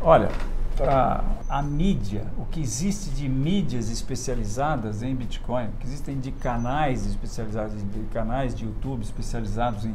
olha, 0.00 0.28
para 0.76 1.24
a 1.48 1.60
mídia, 1.60 2.24
o 2.38 2.44
que 2.44 2.60
existe 2.60 3.10
de 3.10 3.28
mídias 3.28 3.90
especializadas 3.90 5.02
em 5.02 5.14
Bitcoin, 5.14 5.66
o 5.66 5.72
que 5.80 5.86
existem 5.86 6.18
de 6.20 6.30
canais 6.30 7.04
especializados, 7.04 7.74
de 7.74 8.00
canais 8.12 8.54
de 8.54 8.64
YouTube 8.64 9.02
especializados 9.02 9.84
em 9.84 9.94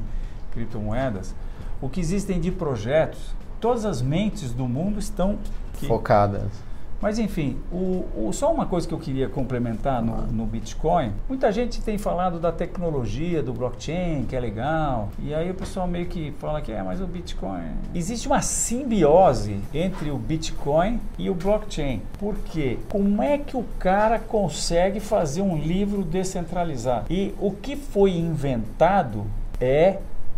criptomoedas, 0.52 1.34
o 1.82 1.90
que 1.90 2.00
existem 2.00 2.40
de 2.40 2.52
projetos, 2.52 3.34
todas 3.64 3.86
as 3.86 4.02
mentes 4.02 4.52
do 4.52 4.68
mundo 4.68 5.00
estão 5.00 5.40
focadas 5.88 6.52
mas 7.04 7.20
enfim, 7.20 7.58
o, 7.70 8.06
o, 8.16 8.32
só 8.32 8.50
uma 8.50 8.66
coisa 8.66 8.88
que 8.88 8.94
eu 8.94 8.98
queria 8.98 9.28
complementar 9.28 10.02
no, 10.02 10.26
no, 10.28 10.46
Bitcoin. 10.46 11.12
Muita 11.28 11.52
gente 11.52 11.82
tem 11.82 11.98
falado 11.98 12.40
da 12.40 12.50
tecnologia 12.50 13.44
do 13.44 13.52
blockchain, 13.52 14.24
que 14.24 14.34
é 14.34 14.40
legal. 14.40 15.10
E 15.20 15.34
aí 15.34 15.52
o 15.52 15.54
pessoal 15.54 15.86
meio 15.86 16.06
que 16.06 16.32
fala 16.40 16.62
que 16.62 16.72
é, 16.72 16.82
mas 16.82 17.02
o 17.02 17.06
Bitcoin. 17.06 17.74
Existe 17.94 18.26
uma 18.26 18.42
simbiose 18.42 19.60
entre 19.74 20.12
o 20.12 20.18
Bitcoin 20.18 20.98
e 21.20 21.30
o 21.30 21.36
blockchain. 21.36 22.02
Por 22.18 22.36
quê? 22.38 22.80
Como 22.88 23.22
é 23.22 23.38
que 23.38 23.58
o 23.58 23.66
cara 23.78 24.18
consegue 24.18 25.02
fazer 25.02 25.42
um 25.42 25.58
livro 25.58 26.04
descentralizado? 26.04 27.08
E 27.10 27.36
o 27.38 27.52
que 27.52 27.76
foi 27.76 28.12
inventado 28.12 29.26
é 29.60 29.98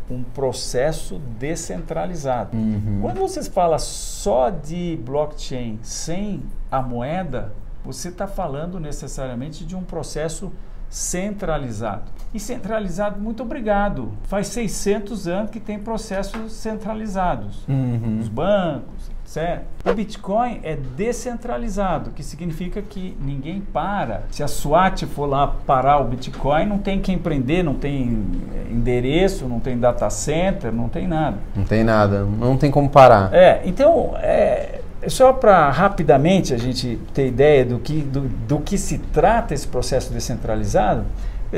um 0.09 0.23
processo 0.23 1.19
descentralizado. 1.39 2.55
Uhum. 2.55 2.99
Quando 3.01 3.19
você 3.19 3.43
fala 3.43 3.79
só 3.79 4.49
de 4.49 4.99
blockchain 5.03 5.79
sem 5.81 6.43
a 6.71 6.81
moeda, 6.81 7.53
você 7.83 8.09
está 8.09 8.27
falando 8.27 8.79
necessariamente 8.79 9.65
de 9.65 9.75
um 9.75 9.83
processo 9.83 10.51
centralizado. 10.89 12.11
E 12.33 12.39
centralizado, 12.39 13.19
muito 13.19 13.43
obrigado. 13.43 14.11
Faz 14.23 14.47
600 14.47 15.27
anos 15.27 15.51
que 15.51 15.59
tem 15.59 15.79
processos 15.79 16.53
centralizados. 16.53 17.65
Uhum. 17.67 18.19
Os 18.19 18.27
bancos, 18.27 19.11
Certo? 19.35 19.65
O 19.85 19.93
Bitcoin 19.93 20.61
é 20.63 20.77
descentralizado, 20.95 22.11
que 22.11 22.23
significa 22.23 22.81
que 22.81 23.17
ninguém 23.19 23.59
para. 23.59 24.21
Se 24.31 24.41
a 24.41 24.47
SWAT 24.47 25.03
for 25.07 25.25
lá 25.25 25.45
parar 25.67 25.99
o 25.99 26.05
Bitcoin, 26.05 26.65
não 26.65 26.77
tem 26.77 27.01
quem 27.01 27.17
prender, 27.17 27.61
não 27.61 27.73
tem 27.73 28.17
eh, 28.53 28.71
endereço, 28.71 29.45
não 29.45 29.59
tem 29.59 29.77
data 29.77 30.09
center, 30.09 30.71
não 30.71 30.87
tem 30.87 31.05
nada. 31.05 31.35
Não 31.53 31.65
tem 31.65 31.83
nada, 31.83 32.23
não 32.23 32.55
tem 32.55 32.71
como 32.71 32.89
parar. 32.89 33.33
É, 33.33 33.61
então, 33.65 34.13
é, 34.19 34.79
só 35.09 35.33
para 35.33 35.69
rapidamente 35.69 36.53
a 36.53 36.57
gente 36.57 36.97
ter 37.13 37.27
ideia 37.27 37.65
do 37.65 37.77
que, 37.79 38.03
do, 38.03 38.21
do 38.21 38.59
que 38.61 38.77
se 38.77 38.99
trata 38.99 39.53
esse 39.53 39.67
processo 39.67 40.13
descentralizado, 40.13 41.03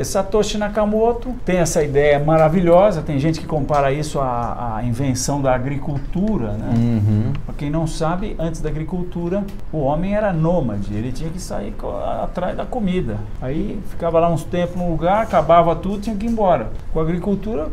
Satoshi 0.04 0.58
Nakamoto 0.58 1.34
tem 1.44 1.58
essa 1.58 1.82
ideia 1.82 2.18
maravilhosa. 2.18 3.02
Tem 3.02 3.18
gente 3.18 3.40
que 3.40 3.46
compara 3.46 3.92
isso 3.92 4.18
à, 4.20 4.76
à 4.76 4.84
invenção 4.84 5.40
da 5.40 5.54
agricultura. 5.54 6.52
Né? 6.52 6.74
Uhum. 6.76 7.32
Para 7.44 7.54
quem 7.54 7.70
não 7.70 7.86
sabe, 7.86 8.36
antes 8.38 8.60
da 8.60 8.68
agricultura, 8.68 9.44
o 9.72 9.78
homem 9.78 10.14
era 10.14 10.32
nômade. 10.32 10.94
Ele 10.94 11.12
tinha 11.12 11.30
que 11.30 11.40
sair 11.40 11.74
atrás 12.22 12.56
da 12.56 12.64
comida. 12.64 13.18
Aí 13.40 13.80
ficava 13.88 14.18
lá 14.20 14.30
uns 14.30 14.44
tempos 14.44 14.76
num 14.76 14.90
lugar, 14.90 15.22
acabava 15.22 15.74
tudo, 15.74 16.00
tinha 16.00 16.16
que 16.16 16.26
ir 16.26 16.30
embora. 16.30 16.70
Com 16.92 17.00
a 17.00 17.02
agricultura, 17.02 17.68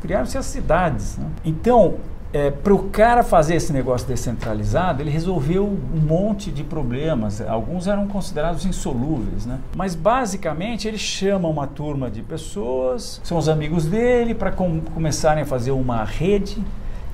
criaram-se 0.00 0.38
as 0.38 0.46
cidades. 0.46 1.16
Né? 1.16 1.26
Então, 1.44 1.94
é, 2.32 2.50
para 2.50 2.74
o 2.74 2.90
cara 2.90 3.22
fazer 3.22 3.54
esse 3.54 3.72
negócio 3.72 4.06
descentralizado, 4.06 5.02
ele 5.02 5.10
resolveu 5.10 5.64
um 5.66 6.00
monte 6.00 6.50
de 6.50 6.62
problemas. 6.62 7.40
Alguns 7.40 7.86
eram 7.86 8.06
considerados 8.06 8.66
insolúveis, 8.66 9.46
né? 9.46 9.58
Mas 9.74 9.94
basicamente 9.94 10.86
ele 10.86 10.98
chama 10.98 11.48
uma 11.48 11.66
turma 11.66 12.10
de 12.10 12.22
pessoas, 12.22 13.20
são 13.24 13.38
os 13.38 13.48
amigos 13.48 13.86
dele, 13.86 14.34
para 14.34 14.52
com, 14.52 14.80
começarem 14.80 15.42
a 15.42 15.46
fazer 15.46 15.70
uma 15.70 16.04
rede 16.04 16.62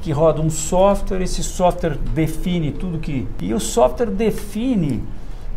que 0.03 0.11
roda 0.11 0.43
um 0.43 0.51
software. 0.51 1.23
Esse 1.23 1.43
software 1.43 1.97
define 1.97 2.73
tudo 2.73 2.99
que. 2.99 3.29
E 3.41 3.55
o 3.55 3.61
software 3.61 4.11
define 4.11 5.03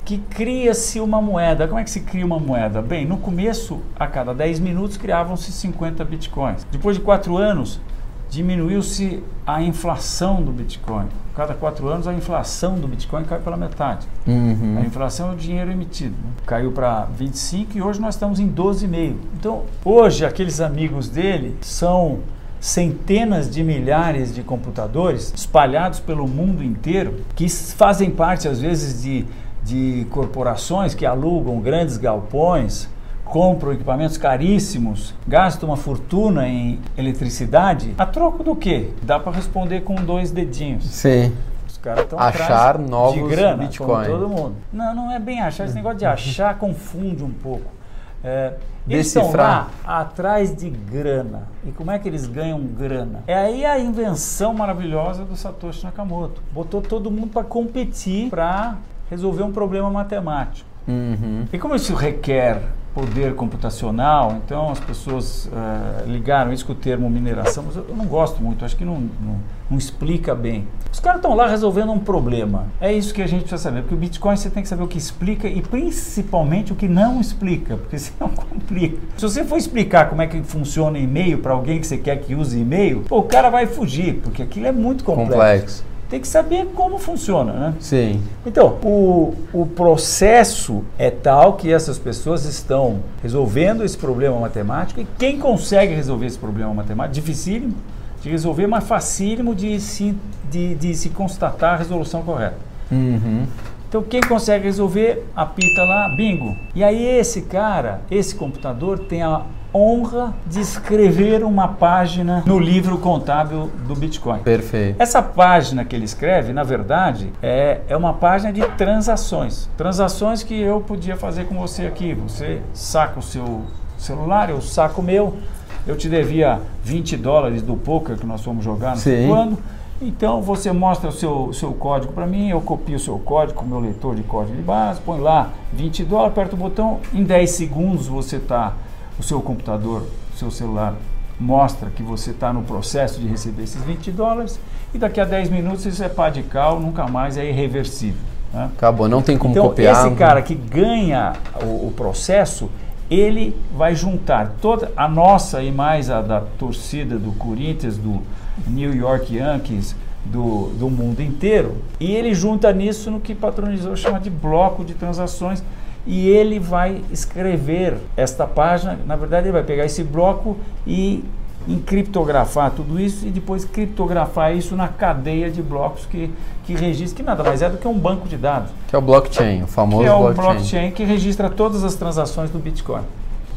que 0.05 0.19
cria-se 0.19 0.99
uma 0.99 1.21
moeda. 1.21 1.67
Como 1.67 1.79
é 1.79 1.83
que 1.83 1.89
se 1.89 2.01
cria 2.01 2.25
uma 2.25 2.39
moeda? 2.39 2.81
Bem, 2.81 3.05
no 3.05 3.17
começo, 3.17 3.81
a 3.99 4.07
cada 4.07 4.33
10 4.33 4.59
minutos, 4.59 4.97
criavam-se 4.97 5.51
50 5.51 6.05
bitcoins. 6.05 6.65
Depois 6.71 6.95
de 6.95 7.01
4 7.01 7.35
anos, 7.35 7.81
diminuiu-se 8.29 9.23
a 9.45 9.61
inflação 9.61 10.41
do 10.41 10.51
Bitcoin. 10.51 11.07
Cada 11.35 11.53
quatro 11.53 11.87
anos 11.87 12.07
a 12.07 12.13
inflação 12.13 12.75
do 12.75 12.87
Bitcoin 12.87 13.23
cai 13.23 13.39
pela 13.39 13.55
metade. 13.55 14.07
Uhum. 14.25 14.77
A 14.79 14.81
inflação 14.81 15.29
é 15.29 15.33
o 15.33 15.35
dinheiro 15.35 15.71
emitido. 15.71 16.15
Né? 16.23 16.31
Caiu 16.45 16.71
para 16.71 17.05
25 17.05 17.77
e 17.77 17.81
hoje 17.81 18.01
nós 18.01 18.15
estamos 18.15 18.39
em 18.39 18.49
12,5. 18.49 19.15
Então, 19.39 19.63
hoje 19.85 20.25
aqueles 20.25 20.59
amigos 20.59 21.09
dele 21.09 21.55
são 21.61 22.19
centenas 22.59 23.49
de 23.49 23.63
milhares 23.63 24.33
de 24.33 24.41
computadores 24.41 25.31
espalhados 25.35 25.99
pelo 25.99 26.27
mundo 26.27 26.63
inteiro 26.63 27.21
que 27.35 27.47
fazem 27.47 28.09
parte 28.09 28.47
às 28.47 28.59
vezes 28.59 29.03
de, 29.03 29.25
de 29.63 30.07
corporações 30.09 30.95
que 30.95 31.05
alugam 31.05 31.59
grandes 31.59 31.97
galpões 31.97 32.89
compram 33.27 33.73
equipamentos 33.73 34.17
caríssimos, 34.17 35.13
gastam 35.27 35.69
uma 35.69 35.77
fortuna 35.77 36.47
em 36.47 36.79
eletricidade, 36.97 37.93
a 37.97 38.05
troco 38.05 38.43
do 38.43 38.55
quê? 38.55 38.91
Dá 39.03 39.19
para 39.19 39.33
responder 39.33 39.81
com 39.81 39.95
dois 39.95 40.31
dedinhos. 40.31 40.85
Sim. 40.85 41.33
Os 41.67 41.77
caras 41.77 42.03
estão 42.05 42.19
achar 42.19 42.79
novos 42.79 43.21
de 43.21 43.35
grana, 43.35 43.63
Bitcoin. 43.63 44.05
todo 44.05 44.27
mundo. 44.27 44.55
Não, 44.71 44.95
não 44.95 45.11
é 45.11 45.19
bem 45.19 45.41
achar. 45.41 45.65
Esse 45.65 45.75
negócio 45.75 45.99
de 45.99 46.05
achar 46.07 46.57
confunde 46.57 47.23
um 47.23 47.31
pouco. 47.31 47.77
É, 48.23 48.53
eles 48.89 49.07
estão 49.07 49.31
lá 49.31 49.69
atrás 49.85 50.55
de 50.55 50.69
grana. 50.69 51.43
E 51.65 51.71
como 51.71 51.91
é 51.91 51.99
que 51.99 52.07
eles 52.07 52.25
ganham 52.25 52.59
grana? 52.59 53.23
É 53.27 53.35
aí 53.35 53.65
a 53.65 53.77
invenção 53.77 54.53
maravilhosa 54.53 55.23
do 55.23 55.35
Satoshi 55.35 55.83
Nakamoto. 55.83 56.41
Botou 56.51 56.81
todo 56.81 57.11
mundo 57.11 57.27
para 57.27 57.43
competir 57.43 58.29
para 58.29 58.77
resolver 59.09 59.43
um 59.43 59.51
problema 59.51 59.89
matemático. 59.91 60.67
Uhum. 60.87 61.45
E 61.51 61.59
como 61.59 61.75
isso 61.75 61.93
requer 61.93 62.61
poder 62.97 63.35
computacional, 63.35 64.37
então 64.43 64.71
as 64.71 64.79
pessoas 64.79 65.45
uh, 65.45 66.09
ligaram 66.09 66.51
isso 66.51 66.65
com 66.65 66.73
o 66.73 66.75
termo 66.75 67.07
mineração, 67.07 67.63
mas 67.67 67.75
eu, 67.75 67.85
não 67.95 68.05
gosto 68.05 68.41
muito, 68.41 68.65
acho 68.65 68.75
que 68.75 68.83
não, 68.83 68.99
não, 68.99 69.39
não 69.69 69.77
explica 69.77 70.33
bem. 70.33 70.67
Os 70.91 70.99
caras 70.99 71.19
estão 71.19 71.35
lá 71.35 71.47
resolvendo 71.47 71.91
um 71.91 71.99
problema. 71.99 72.65
É 72.81 72.91
isso 72.91 73.13
que 73.13 73.21
a 73.21 73.27
gente 73.27 73.41
precisa 73.41 73.61
saber, 73.61 73.81
porque 73.81 73.93
o 73.93 73.97
Bitcoin 73.97 74.35
você 74.35 74.49
tem 74.49 74.63
que 74.63 74.69
saber 74.69 74.81
o 74.81 74.87
que 74.87 74.97
explica 74.97 75.47
e 75.47 75.61
principalmente 75.61 76.73
o 76.73 76.75
que 76.75 76.87
não 76.87 77.21
explica, 77.21 77.77
porque 77.77 77.99
senão 78.01 78.29
complica. 78.29 78.97
Se 79.15 79.21
você 79.21 79.43
for 79.43 79.57
explicar 79.57 80.09
como 80.09 80.23
é 80.23 80.27
que 80.27 80.41
funciona 80.41 80.97
e-mail 80.97 81.37
para 81.37 81.53
alguém 81.53 81.79
que 81.79 81.85
você 81.85 81.97
quer 81.97 82.15
que 82.15 82.33
use 82.33 82.59
e-mail, 82.59 83.03
o 83.11 83.21
cara 83.21 83.51
vai 83.51 83.67
fugir, 83.67 84.21
porque 84.23 84.41
aquilo 84.41 84.65
é 84.65 84.71
muito 84.71 85.03
complexo. 85.03 85.33
complexo 85.33 85.96
tem 86.09 86.21
que 86.21 86.27
saber 86.27 86.67
como 86.73 86.97
funciona, 86.97 87.51
né? 87.53 87.73
Sim. 87.79 88.21
Então, 88.45 88.77
o, 88.83 89.33
o 89.51 89.65
processo 89.65 90.83
é 90.97 91.11
tal 91.11 91.53
que 91.53 91.71
essas 91.71 91.99
pessoas 91.99 92.45
estão 92.45 92.99
resolvendo 93.21 93.83
esse 93.83 93.97
problema 93.97 94.39
matemático 94.39 95.01
e 95.01 95.07
quem 95.17 95.37
consegue 95.37 95.93
resolver 95.93 96.25
esse 96.25 96.37
problema 96.37 96.73
matemático, 96.73 97.15
dificílimo 97.15 97.75
de 98.21 98.29
resolver, 98.29 98.67
mas 98.67 98.83
facílimo 98.85 99.53
de 99.53 99.79
se, 99.79 100.15
de, 100.49 100.75
de 100.75 100.95
se 100.95 101.09
constatar 101.09 101.75
a 101.75 101.77
resolução 101.77 102.23
correta. 102.23 102.57
Uhum. 102.91 103.45
Então, 103.87 104.03
quem 104.03 104.21
consegue 104.21 104.65
resolver, 104.65 105.25
apita 105.35 105.81
lá, 105.83 106.09
bingo. 106.17 106.55
E 106.75 106.83
aí, 106.83 107.05
esse 107.05 107.43
cara, 107.43 108.01
esse 108.11 108.35
computador, 108.35 108.99
tem 108.99 109.23
a 109.23 109.43
honra 109.73 110.33
de 110.45 110.59
escrever 110.59 111.43
uma 111.43 111.67
página 111.67 112.43
no 112.45 112.59
livro 112.59 112.97
contábil 112.97 113.69
do 113.87 113.95
Bitcoin. 113.95 114.39
Perfeito. 114.39 115.01
Essa 115.01 115.21
página 115.21 115.83
que 115.85 115.95
ele 115.95 116.05
escreve, 116.05 116.53
na 116.53 116.63
verdade, 116.63 117.31
é, 117.41 117.81
é 117.87 117.95
uma 117.95 118.13
página 118.13 118.51
de 118.51 118.61
transações. 118.77 119.69
Transações 119.77 120.43
que 120.43 120.59
eu 120.59 120.81
podia 120.81 121.15
fazer 121.15 121.45
com 121.45 121.55
você 121.55 121.85
aqui. 121.85 122.13
Você 122.13 122.61
saca 122.73 123.19
o 123.19 123.23
seu 123.23 123.61
celular, 123.97 124.49
eu 124.49 124.61
saco 124.61 125.01
o 125.01 125.03
meu. 125.03 125.37
Eu 125.85 125.95
te 125.95 126.09
devia 126.09 126.59
20 126.83 127.15
dólares 127.17 127.61
do 127.61 127.75
poker 127.75 128.17
que 128.17 128.25
nós 128.25 128.43
fomos 128.43 128.63
jogar 128.63 128.95
no 128.95 129.01
quando. 129.27 129.57
Então 129.99 130.43
você 130.43 130.71
mostra 130.71 131.09
o 131.09 131.11
seu, 131.11 131.51
seu 131.53 131.73
código 131.73 132.13
para 132.13 132.27
mim, 132.27 132.49
eu 132.49 132.61
copio 132.61 132.97
o 132.97 132.99
seu 132.99 133.17
código 133.17 133.61
o 133.61 133.67
meu 133.67 133.79
leitor 133.79 134.15
de 134.15 134.21
código 134.21 134.55
de 134.55 134.61
base, 134.61 135.01
põe 135.01 135.19
lá 135.19 135.49
20 135.73 136.03
dólares, 136.03 136.33
aperta 136.33 136.55
o 136.55 136.57
botão, 136.57 136.99
em 137.11 137.23
10 137.23 137.49
segundos 137.49 138.07
você 138.07 138.35
está 138.35 138.73
o 139.19 139.23
seu 139.23 139.41
computador, 139.41 140.03
o 140.33 140.37
seu 140.37 140.51
celular 140.51 140.95
mostra 141.39 141.89
que 141.89 142.01
você 142.01 142.31
está 142.31 142.51
no 142.51 142.63
processo 142.63 143.19
de 143.19 143.27
receber 143.27 143.63
esses 143.63 143.81
20 143.83 144.11
dólares 144.11 144.59
e 144.93 144.97
daqui 144.97 145.19
a 145.19 145.25
10 145.25 145.49
minutos 145.49 145.85
isso 145.85 146.03
é 146.03 146.09
pá 146.09 146.29
de 146.29 146.43
cal, 146.43 146.79
nunca 146.79 147.07
mais 147.07 147.37
é 147.37 147.47
irreversível. 147.47 148.19
Né? 148.53 148.69
Acabou, 148.75 149.07
não 149.07 149.21
tem 149.21 149.37
como 149.37 149.53
então, 149.53 149.67
copiar. 149.67 150.07
Esse 150.07 150.15
cara 150.15 150.41
que 150.41 150.55
ganha 150.55 151.33
o, 151.61 151.87
o, 151.87 151.93
processo, 151.95 152.69
ele 153.09 153.55
vai 153.75 153.95
juntar 153.95 154.53
toda 154.61 154.91
a 154.95 155.07
nossa 155.07 155.61
e 155.61 155.71
mais 155.71 156.09
a 156.09 156.21
da 156.21 156.41
torcida 156.41 157.17
do 157.17 157.31
Corinthians, 157.33 157.97
do 157.97 158.21
New 158.65 158.95
York 158.95 159.35
Yankees, 159.35 159.95
do, 160.25 160.69
do 160.77 160.89
mundo 160.89 161.21
inteiro, 161.21 161.77
e 161.99 162.13
ele 162.13 162.33
junta 162.33 162.71
nisso 162.73 163.09
no 163.09 163.19
que 163.19 163.33
patronizou 163.33 163.95
chama 163.95 164.19
de 164.19 164.29
bloco 164.29 164.83
de 164.83 164.93
transações 164.93 165.63
e 166.07 166.29
ele 166.29 166.57
vai 166.57 167.03
escrever 167.11 167.97
esta 168.15 168.47
página. 168.47 168.97
Na 169.05 169.17
verdade, 169.17 169.47
ele 169.47 169.51
vai 169.51 169.63
pegar 169.63 169.85
esse 169.85 170.03
bloco 170.03 170.57
e 170.87 171.23
encriptografar 171.67 172.71
tudo 172.71 172.97
isso 172.97 173.27
e 173.27 173.29
depois 173.29 173.65
criptografar 173.65 174.55
isso 174.55 174.73
na 174.73 174.87
cadeia 174.87 175.51
de 175.51 175.61
blocos 175.61 176.05
que, 176.05 176.31
que 176.65 176.73
registra, 176.73 177.17
que 177.17 177.23
nada 177.23 177.43
mais 177.43 177.61
é 177.61 177.69
do 177.69 177.77
que 177.77 177.85
um 177.85 177.99
banco 177.99 178.25
de 178.25 178.37
dados. 178.37 178.71
Que 178.87 178.95
é 178.95 178.99
o 178.99 179.01
blockchain, 179.01 179.63
o 179.63 179.67
famoso 179.67 180.03
que 180.03 180.07
é 180.07 180.11
blockchain. 180.11 180.31
o 180.31 180.33
blockchain 180.33 180.91
que 180.91 181.03
registra 181.03 181.49
todas 181.49 181.83
as 181.83 181.95
transações 181.95 182.49
do 182.49 182.57
Bitcoin. 182.57 183.03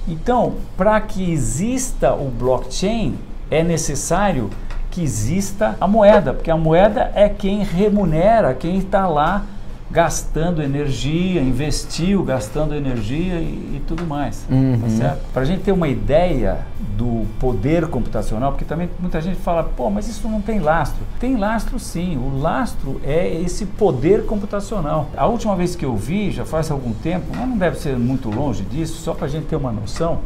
Então, 0.08 0.54
para 0.76 1.00
que 1.00 1.30
exista 1.30 2.14
o 2.14 2.30
blockchain, 2.30 3.14
é 3.48 3.62
necessário 3.62 4.50
que 4.90 5.02
exista 5.04 5.76
a 5.80 5.86
moeda, 5.86 6.34
porque 6.34 6.50
a 6.50 6.56
moeda 6.56 7.12
é 7.14 7.28
quem 7.28 7.62
remunera, 7.62 8.54
quem 8.54 8.78
está 8.78 9.06
lá 9.06 9.44
gastando 9.90 10.62
energia, 10.62 11.40
investiu 11.40 12.22
gastando 12.22 12.74
energia 12.74 13.40
e, 13.40 13.76
e 13.76 13.82
tudo 13.86 14.06
mais. 14.06 14.44
Tá 14.48 14.54
uhum. 14.54 14.98
Tá? 15.00 15.16
Para 15.32 15.42
a 15.42 15.44
gente 15.44 15.62
ter 15.62 15.72
uma 15.72 15.88
ideia 15.88 16.58
do 16.96 17.26
poder 17.40 17.88
computacional, 17.88 18.52
porque 18.52 18.64
também 18.64 18.88
muita 19.00 19.20
gente 19.20 19.40
fala, 19.40 19.64
pô, 19.64 19.90
mas 19.90 20.06
isso 20.08 20.28
não 20.28 20.40
tem 20.40 20.60
lastro. 20.60 21.02
Tem 21.18 21.36
lastro 21.36 21.78
sim, 21.78 22.16
o 22.16 22.38
lastro 22.38 23.00
é 23.04 23.40
esse 23.42 23.66
poder 23.66 24.26
computacional. 24.26 25.08
A 25.16 25.26
última 25.26 25.56
vez 25.56 25.74
que 25.74 25.84
eu 25.84 25.96
vi, 25.96 26.30
já 26.30 26.44
faz 26.44 26.70
algum 26.70 26.92
tempo, 26.92 27.26
mas 27.30 27.48
não 27.48 27.58
deve 27.58 27.76
ser 27.78 27.98
muito 27.98 28.30
longe 28.30 28.62
disso, 28.62 29.02
só 29.02 29.12
para 29.12 29.26
a 29.26 29.28
gente 29.28 29.46
ter 29.46 29.56
uma 29.56 29.72
noção, 29.72 30.20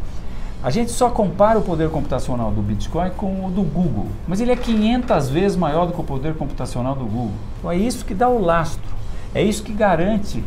a 0.62 0.70
gente 0.70 0.90
só 0.90 1.10
compara 1.10 1.58
o 1.58 1.62
poder 1.62 1.90
computacional 1.90 2.50
do 2.50 2.62
Bitcoin 2.62 3.10
com 3.10 3.46
o 3.46 3.50
do 3.50 3.62
Google, 3.62 4.06
mas 4.26 4.40
ele 4.40 4.50
é 4.50 4.56
500 4.56 5.28
vezes 5.28 5.56
maior 5.58 5.86
do 5.86 5.92
que 5.92 6.00
o 6.00 6.04
poder 6.04 6.34
computacional 6.34 6.94
do 6.94 7.04
Google. 7.04 7.34
Então 7.58 7.70
é 7.70 7.76
isso 7.76 8.04
que 8.04 8.14
dá 8.14 8.28
o 8.28 8.42
lastro. 8.42 8.94
É 9.34 9.42
isso 9.42 9.62
que 9.62 9.72
garante 9.72 10.42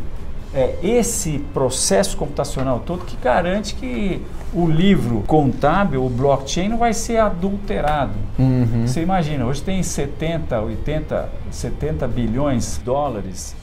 é, 0.54 0.76
esse 0.82 1.38
processo 1.52 2.16
computacional 2.16 2.80
todo 2.80 3.04
que 3.04 3.16
garante 3.16 3.74
que 3.74 4.22
o 4.52 4.66
livro 4.66 5.22
contábil, 5.26 6.04
o 6.04 6.08
blockchain, 6.08 6.70
não 6.70 6.78
vai 6.78 6.94
ser 6.94 7.18
adulterado. 7.18 8.12
Uhum. 8.38 8.86
Você 8.86 9.02
imagina, 9.02 9.44
hoje 9.44 9.62
tem 9.62 9.82
70, 9.82 10.58
80, 10.60 11.28
70 11.50 12.08
bilhões 12.08 12.78
de 12.78 12.84
dólares 12.84 13.54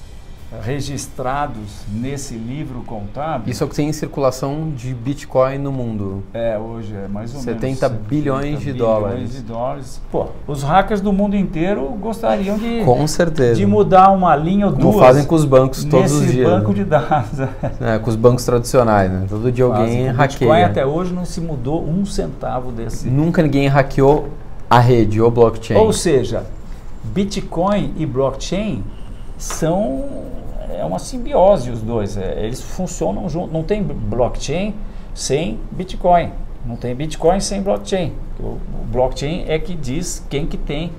registrados 0.61 1.83
nesse 1.91 2.35
livro 2.35 2.81
contábil. 2.85 3.51
Isso 3.51 3.63
é 3.63 3.65
o 3.65 3.69
que 3.69 3.75
tem 3.75 3.89
em 3.89 3.93
circulação 3.93 4.71
de 4.75 4.93
Bitcoin 4.93 5.57
no 5.57 5.71
mundo. 5.71 6.23
É, 6.33 6.57
hoje 6.57 6.93
é 6.95 7.07
mais 7.07 7.33
ou 7.33 7.39
70 7.41 7.61
menos 7.65 7.79
70 7.79 7.89
bilhões 8.07 8.59
de 8.59 8.71
bilhões 8.71 8.77
dólares. 8.77 9.31
de 9.33 9.41
dólares. 9.41 10.01
Pô, 10.11 10.27
os 10.47 10.63
hackers 10.63 11.01
do 11.01 11.11
mundo 11.13 11.35
inteiro 11.35 11.85
gostariam 12.01 12.57
de 12.57 12.81
Com 12.83 13.05
certeza. 13.07 13.55
de 13.55 13.65
mudar 13.65 14.11
uma 14.11 14.35
linha 14.35 14.67
ou 14.67 14.71
Não 14.71 14.79
duas. 14.91 14.95
fazem 14.97 15.25
com 15.25 15.35
os 15.35 15.45
bancos 15.45 15.83
todos 15.83 16.11
os 16.11 16.31
dias. 16.31 16.49
banco 16.49 16.69
né? 16.69 16.75
de 16.75 16.83
dados. 16.85 17.39
É, 17.81 17.99
com 17.99 18.09
os 18.09 18.15
bancos 18.15 18.45
tradicionais, 18.45 19.11
né? 19.11 19.25
Todo 19.29 19.51
dia 19.51 19.65
alguém 19.65 19.85
Fazem. 19.85 20.11
Bitcoin 20.27 20.47
hackeia. 20.49 20.65
até 20.65 20.85
hoje 20.85 21.13
não 21.13 21.25
se 21.25 21.41
mudou 21.41 21.83
um 21.87 22.05
centavo 22.05 22.71
desse. 22.71 23.09
Nunca 23.09 23.41
ninguém 23.41 23.67
hackeou 23.67 24.29
a 24.69 24.79
rede, 24.79 25.21
ou 25.21 25.29
blockchain. 25.29 25.77
Ou 25.77 25.93
seja, 25.93 26.43
Bitcoin 27.03 27.93
e 27.97 28.05
blockchain 28.05 28.83
são 29.37 30.03
é 30.85 30.87
uma 30.87 30.99
simbiose 30.99 31.71
os 31.71 31.81
dois. 31.81 32.15
É, 32.15 32.45
eles 32.45 32.61
funcionam 32.61 33.27
juntos. 33.27 33.51
Não 33.51 33.63
tem 33.63 33.83
blockchain 33.83 34.75
sem 35.13 35.59
Bitcoin. 35.71 36.31
Não 36.65 36.75
tem 36.75 36.95
Bitcoin 36.95 37.39
sem 37.39 37.61
blockchain. 37.61 38.13
O, 38.39 38.43
o 38.43 38.85
blockchain 38.91 39.45
é 39.47 39.59
que 39.59 39.75
diz 39.75 40.25
quem 40.29 40.45
que 40.45 40.57
tem 40.57 40.91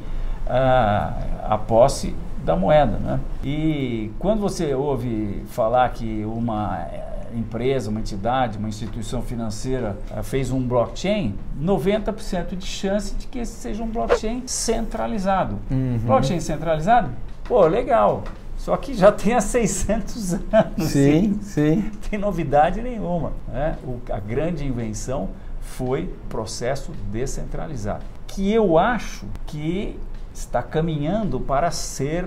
ah, 0.49 1.15
a 1.49 1.59
posse 1.59 2.15
da 2.45 2.57
moeda. 2.57 2.99
Né? 2.99 3.21
E 3.43 4.11
quando 4.19 4.41
você 4.41 4.75
ouve 4.75 5.43
falar 5.49 5.89
que 5.91 6.25
uma 6.25 6.79
eh, 6.93 7.27
empresa, 7.35 7.91
uma 7.91 7.99
entidade, 7.99 8.57
uma 8.57 8.69
instituição 8.69 9.21
financeira 9.23 9.97
ah, 10.17 10.23
fez 10.23 10.53
um 10.53 10.61
blockchain, 10.61 11.35
90% 11.61 12.57
de 12.57 12.67
chance 12.67 13.15
de 13.17 13.27
que 13.27 13.41
esse 13.41 13.53
seja 13.53 13.83
um 13.83 13.89
blockchain 13.89 14.45
centralizado. 14.47 15.59
Uhum. 15.71 15.99
Blockchain 16.05 16.41
centralizado? 16.41 17.11
Pô, 17.45 17.67
legal. 17.67 18.23
Só 18.67 18.77
que 18.77 18.95
já 18.95 19.13
tem 19.13 19.33
há 19.33 19.41
600 19.41 20.33
anos. 20.53 20.91
Sim, 20.91 21.39
sim. 21.41 21.77
Não 21.85 22.01
tem 22.11 22.19
novidade 22.19 22.83
nenhuma. 22.83 23.31
Né? 23.47 23.77
O, 23.85 24.01
a 24.11 24.19
grande 24.19 24.67
invenção 24.67 25.29
foi 25.61 26.03
o 26.07 26.29
processo 26.29 26.91
descentralizado, 27.13 28.03
que 28.27 28.53
eu 28.53 28.77
acho 28.77 29.25
que 29.47 29.97
está 30.35 30.65
caminhando 30.65 31.39
para 31.39 31.71
ser 31.71 32.27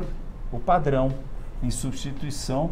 o 0.49 0.57
padrão, 0.59 1.11
em 1.61 1.69
substituição 1.69 2.69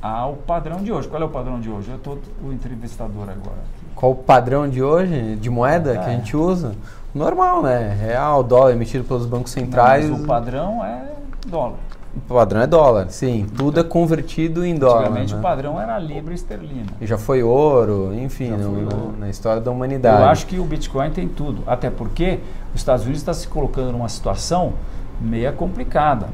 ao 0.00 0.34
padrão 0.34 0.76
de 0.76 0.92
hoje. 0.92 1.08
Qual 1.08 1.20
é 1.20 1.24
o 1.24 1.28
padrão 1.28 1.58
de 1.58 1.68
hoje? 1.68 1.90
Eu 1.90 1.96
estou 1.96 2.20
o 2.40 2.52
entrevistador 2.52 3.24
agora. 3.28 3.64
Qual 3.96 4.12
o 4.12 4.14
padrão 4.14 4.68
de 4.68 4.80
hoje, 4.80 5.34
de 5.34 5.50
moeda, 5.50 5.92
É. 5.96 5.98
que 5.98 6.04
a 6.04 6.10
gente 6.10 6.36
usa? 6.36 6.76
normal, 7.12 7.62
né? 7.62 7.96
Real, 8.00 8.44
dólar 8.44 8.72
emitido 8.72 9.02
pelos 9.02 9.26
bancos 9.26 9.50
centrais. 9.50 10.04
Não, 10.04 10.12
mas 10.12 10.22
o 10.22 10.26
padrão 10.26 10.84
é 10.84 11.12
dólar. 11.46 11.78
O 12.16 12.34
padrão 12.34 12.62
é 12.62 12.66
dólar, 12.66 13.10
sim. 13.10 13.46
Tudo 13.56 13.78
é 13.78 13.84
convertido 13.84 14.64
em 14.64 14.74
dólar. 14.74 15.02
Antigamente 15.02 15.34
né? 15.34 15.38
o 15.38 15.42
padrão 15.42 15.80
era 15.80 15.98
libra 15.98 16.32
esterlina. 16.32 16.86
E 17.00 17.06
já 17.06 17.18
foi 17.18 17.42
ouro, 17.42 18.12
enfim, 18.14 18.50
no, 18.50 18.58
foi 18.58 18.84
na, 18.84 18.96
ouro. 18.96 19.14
na 19.18 19.28
história 19.28 19.60
da 19.60 19.70
humanidade. 19.70 20.22
Eu 20.22 20.28
acho 20.28 20.46
que 20.46 20.58
o 20.58 20.64
Bitcoin 20.64 21.10
tem 21.10 21.28
tudo. 21.28 21.62
Até 21.66 21.90
porque 21.90 22.40
os 22.74 22.80
Estados 22.80 23.04
Unidos 23.04 23.20
está 23.20 23.34
se 23.34 23.46
colocando 23.46 23.92
numa 23.92 24.08
situação 24.08 24.72
meia 25.20 25.52
complicada. 25.52 26.28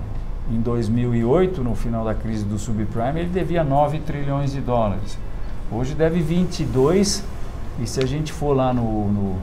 Em 0.50 0.60
2008, 0.60 1.62
no 1.62 1.74
final 1.74 2.04
da 2.04 2.14
crise 2.14 2.44
do 2.44 2.58
subprime, 2.58 3.20
ele 3.20 3.30
devia 3.30 3.64
9 3.64 4.00
trilhões 4.00 4.52
de 4.52 4.60
dólares. 4.60 5.18
Hoje 5.70 5.94
deve 5.94 6.20
22. 6.20 7.24
E 7.80 7.86
se 7.86 8.00
a 8.00 8.06
gente 8.06 8.32
for 8.32 8.54
lá 8.54 8.72
no, 8.72 9.08
no 9.08 9.36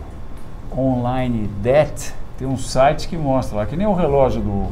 online 0.78 1.50
debt, 1.62 2.14
tem 2.38 2.48
um 2.48 2.58
site 2.58 3.08
que 3.08 3.18
mostra 3.18 3.58
lá, 3.58 3.66
que 3.66 3.76
nem 3.76 3.88
o 3.88 3.94
relógio 3.94 4.42
do 4.42 4.68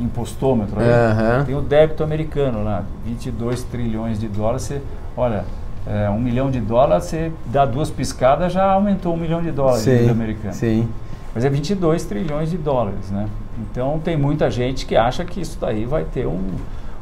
impostômetro, 0.00 0.80
Aham. 0.80 1.44
tem 1.44 1.54
o 1.54 1.60
débito 1.60 2.04
americano 2.04 2.62
lá, 2.62 2.84
22 3.04 3.64
trilhões 3.64 4.18
de 4.18 4.28
dólares. 4.28 4.62
Você, 4.62 4.80
olha, 5.16 5.44
é, 5.86 6.08
um 6.10 6.20
milhão 6.20 6.50
de 6.50 6.60
dólares, 6.60 7.04
você 7.04 7.32
dá 7.46 7.64
duas 7.64 7.90
piscadas, 7.90 8.52
já 8.52 8.70
aumentou 8.72 9.14
um 9.14 9.16
milhão 9.16 9.42
de 9.42 9.50
dólares 9.50 9.84
de 9.84 9.90
dívida 9.92 10.12
americana. 10.12 10.52
sim. 10.52 10.88
Mas 11.34 11.44
é 11.44 11.50
22 11.50 12.04
trilhões 12.04 12.50
de 12.50 12.56
dólares, 12.56 13.10
né? 13.10 13.28
Então 13.60 14.00
tem 14.02 14.16
muita 14.16 14.50
gente 14.50 14.86
que 14.86 14.96
acha 14.96 15.24
que 15.24 15.40
isso 15.40 15.58
daí 15.60 15.84
vai 15.84 16.04
ter 16.04 16.26
um, 16.26 16.40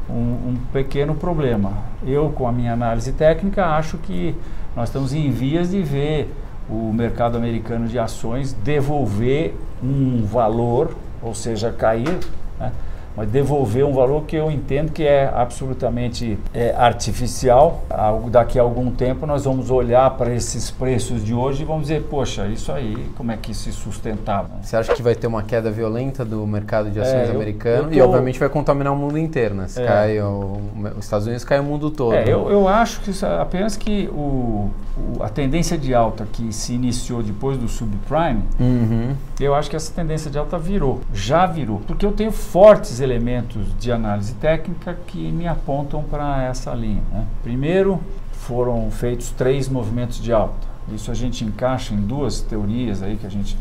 um, 0.09 0.13
um 0.13 0.57
pequeno 0.71 1.15
problema. 1.15 1.71
Eu, 2.05 2.29
com 2.29 2.47
a 2.47 2.51
minha 2.51 2.73
análise 2.73 3.13
técnica, 3.13 3.65
acho 3.65 3.97
que 3.97 4.35
nós 4.75 4.89
estamos 4.89 5.13
em 5.13 5.31
vias 5.31 5.71
de 5.71 5.81
ver 5.81 6.31
o 6.69 6.91
mercado 6.93 7.37
americano 7.37 7.87
de 7.87 7.97
ações 7.97 8.53
devolver 8.53 9.55
um 9.81 10.23
valor, 10.25 10.95
ou 11.21 11.33
seja, 11.33 11.71
cair, 11.71 12.19
né? 12.59 12.71
Mas 13.17 13.27
devolver 13.29 13.83
um 13.83 13.91
valor 13.93 14.23
que 14.25 14.35
eu 14.35 14.51
entendo 14.51 14.91
que 14.91 15.03
é 15.03 15.27
absolutamente 15.33 16.37
é, 16.53 16.73
artificial. 16.77 17.83
Algo- 17.89 18.29
Daqui 18.29 18.59
a 18.59 18.61
algum 18.61 18.91
tempo 18.91 19.25
nós 19.25 19.45
vamos 19.45 19.71
olhar 19.71 20.09
para 20.11 20.33
esses 20.33 20.69
preços 20.69 21.23
de 21.25 21.33
hoje 21.33 21.63
e 21.63 21.65
vamos 21.65 21.83
dizer, 21.83 22.03
poxa, 22.03 22.45
isso 22.47 22.71
aí, 22.71 22.95
como 23.17 23.31
é 23.31 23.37
que 23.37 23.53
se 23.55 23.71
sustentava? 23.71 24.49
Você 24.61 24.75
acha 24.77 24.93
que 24.93 25.01
vai 25.01 25.15
ter 25.15 25.25
uma 25.25 25.41
queda 25.41 25.71
violenta 25.71 26.23
do 26.23 26.45
mercado 26.45 26.91
de 26.91 26.99
ações 26.99 27.27
É, 27.27 27.31
eu- 27.31 27.35
americano 27.35 27.87
eu 27.89 27.93
e 27.93 27.97
tô- 27.97 28.05
obviamente 28.05 28.37
vai 28.39 28.49
contaminar 28.49 28.93
o 28.93 28.95
mundo 28.95 29.17
inteiro, 29.17 29.55
né? 29.55 29.67
Se 29.67 29.81
É. 29.81 29.85
cai 29.85 30.19
o, 30.21 30.59
os 30.97 31.03
Estados 31.05 31.25
Unidos 31.25 31.43
cai 31.43 31.59
o 31.59 31.63
mundo 31.63 31.89
todo. 31.89 32.13
É, 32.13 32.23
eu, 32.31 32.49
eu 32.51 32.67
acho 32.67 33.01
que 33.01 33.09
é 33.25 33.41
apenas 33.41 33.75
que 33.75 34.07
o, 34.13 34.69
o- 35.17 35.23
a 35.23 35.29
tendência 35.29 35.77
de 35.77 35.93
alta 35.95 36.27
que 36.31 36.53
se 36.53 36.73
iniciou 36.73 37.23
depois 37.23 37.57
do 37.57 37.67
subprime, 37.67 38.43
Uhum. 38.59 39.15
eu 39.39 39.55
acho 39.55 39.69
que 39.69 39.75
essa 39.75 39.91
tendência 39.91 40.29
de 40.29 40.37
alta 40.37 40.57
virou, 40.59 40.99
já 41.13 41.45
virou, 41.47 41.81
porque 41.87 42.05
eu 42.05 42.11
tenho 42.11 42.31
fortes 42.31 42.99
elementos 43.07 43.65
de 43.79 43.91
análise 43.91 44.33
técnica 44.35 44.97
que 45.07 45.31
me 45.31 45.47
apontam 45.47 46.03
para 46.03 46.43
essa 46.43 46.73
linha. 46.73 47.01
né? 47.11 47.25
Primeiro, 47.41 48.01
foram 48.33 48.91
feitos 48.91 49.29
três 49.31 49.69
movimentos 49.69 50.21
de 50.21 50.33
alta. 50.33 50.67
Isso 50.93 51.09
a 51.09 51.13
gente 51.13 51.43
encaixa 51.43 51.93
em 51.93 51.97
duas 51.97 52.41
teorias 52.41 53.01
aí 53.01 53.17
que 53.17 53.25
a 53.25 53.29
gente 53.29 53.57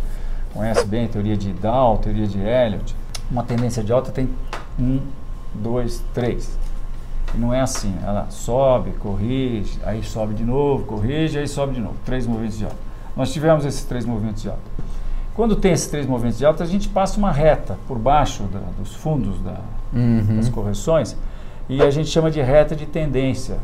conhece 0.52 0.87
bem, 0.87 1.09
teoria 1.09 1.37
de 1.37 1.52
Dow, 1.52 1.98
teoria 1.98 2.26
de 2.26 2.38
Elliott. 2.38 2.94
Uma 3.30 3.42
tendência 3.42 3.82
de 3.82 3.92
alta 3.92 4.11
tem 4.11 4.28
um, 4.78 5.00
dois, 5.54 6.02
três. 6.12 6.56
E 7.35 7.38
não 7.38 7.52
é 7.52 7.61
assim, 7.61 7.94
ela 8.02 8.26
sobe, 8.30 8.92
corrige, 8.92 9.78
aí 9.85 10.02
sobe 10.02 10.35
de 10.35 10.44
novo, 10.44 10.85
corrige, 10.85 11.38
aí 11.38 11.48
sobe 11.48 11.74
de 11.74 11.80
novo. 11.80 11.96
Três 12.04 12.26
movimentos 12.26 12.59
de 12.59 12.64
alta. 12.64 12.76
Nós 13.16 13.32
tivemos 13.32 13.64
esses 13.64 13.85
três 13.85 14.04
movimentos 14.04 14.42
de 14.42 14.48
alta. 14.48 14.62
Quando 15.37 15.55
tem 15.55 15.72
esses 15.72 15.87
três 15.88 16.07
movimentos 16.07 16.38
de 16.38 16.46
alta, 16.46 16.64
a 16.64 16.66
gente 16.66 16.88
passa 16.88 17.18
uma 17.18 17.31
reta 17.31 17.79
por 17.87 17.99
baixo 17.99 18.44
da- 18.44 18.59
dos 18.79 18.94
fundos 18.94 19.38
da- 19.42 19.61
Uhum. 19.92 20.37
das 20.37 20.49
correções 20.49 21.14
e 21.68 21.83
a 21.83 21.90
gente 21.90 22.09
chama 22.09 22.31
de 22.31 22.40
reta 22.40 22.75
de 22.75 22.87
tendência, 22.87 23.59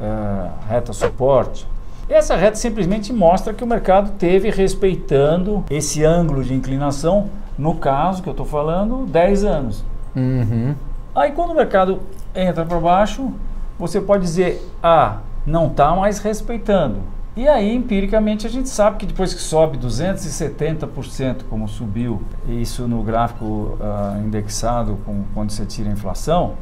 eh, 0.00 0.48
reta 0.68 0.92
suporte. 0.92 1.66
Essa 2.08 2.36
reta 2.36 2.56
simplesmente 2.56 3.12
mostra 3.12 3.54
que 3.54 3.62
o 3.62 3.66
mercado 3.66 4.10
teve 4.18 4.50
respeitando 4.50 5.64
esse 5.70 6.04
ângulo 6.04 6.42
de 6.44 6.52
inclinação, 6.52 7.30
no 7.56 7.76
caso 7.76 8.22
que 8.22 8.28
eu 8.28 8.32
estou 8.32 8.44
falando, 8.44 9.06
10 9.06 9.44
anos. 9.44 9.84
Uhum. 10.14 10.74
Aí 11.14 11.30
quando 11.32 11.52
o 11.52 11.54
mercado 11.54 12.00
entra 12.34 12.64
para 12.66 12.78
baixo, 12.78 13.30
você 13.78 14.00
pode 14.00 14.24
dizer, 14.24 14.60
ah, 14.82 15.18
não 15.46 15.68
está 15.68 15.94
mais 15.94 16.18
respeitando. 16.18 16.96
E 17.36 17.48
aí, 17.48 17.74
empiricamente, 17.74 18.46
a 18.46 18.50
gente 18.50 18.68
sabe 18.68 18.98
que 18.98 19.06
depois 19.06 19.34
que 19.34 19.40
sobe 19.40 19.76
270%, 19.76 21.42
como 21.50 21.66
subiu, 21.66 22.22
isso 22.48 22.86
no 22.86 23.02
gráfico 23.02 23.76
ah, 23.80 24.20
indexado, 24.24 24.98
com, 25.04 25.24
quando 25.34 25.50
você 25.50 25.66
tira 25.66 25.90
a 25.90 25.92
inflação, 25.92 26.54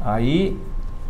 aí 0.00 0.58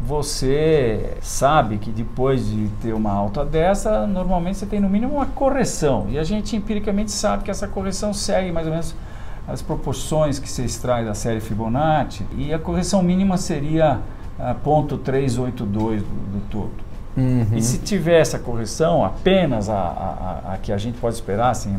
você 0.01 1.17
sabe 1.23 1.79
que 1.79 1.93
depois 1.93 2.47
de 2.47 2.69
ter 2.83 2.93
uma 2.93 3.13
alta 3.13 3.45
dessa, 3.45 4.09
normalmente 4.09 4.59
você 4.59 4.67
tem 4.67 4.81
no 4.81 4.89
mínimo 4.89 5.15
uma 5.15 5.27
correção. 5.27 6.07
E 6.11 6.19
a 6.19 6.25
gente 6.25 6.57
empiricamente 6.57 7.13
sabe 7.13 7.45
que 7.45 7.51
essa 7.51 7.69
correção 7.69 8.13
segue 8.13 8.51
mais 8.51 8.67
ou 8.67 8.73
menos 8.73 8.93
as 9.47 9.63
proporções 9.63 10.41
que 10.41 10.49
se 10.49 10.65
extrai 10.65 11.05
da 11.05 11.15
série 11.15 11.41
Fibonacci. 11.41 12.27
E 12.37 12.53
a 12.53 12.59
correção 12.59 13.05
mínima 13.05 13.37
seria 13.37 14.01
ah, 14.37 14.53
ponto 14.55 14.99
382 14.99 16.03
do, 16.03 16.09
do 16.09 16.51
todo. 16.51 16.87
Uhum. 17.17 17.47
E 17.55 17.63
se 17.63 17.79
tiver 17.79 18.21
essa 18.21 18.39
correção, 18.39 19.05
apenas 19.05 19.69
a, 19.71 19.75
a, 19.75 20.53
a- 20.55 20.59
que 20.59 20.71
a 20.73 20.77
gente 20.79 20.99
pode 20.99 21.15
esperar, 21.15 21.51
assim, 21.51 21.75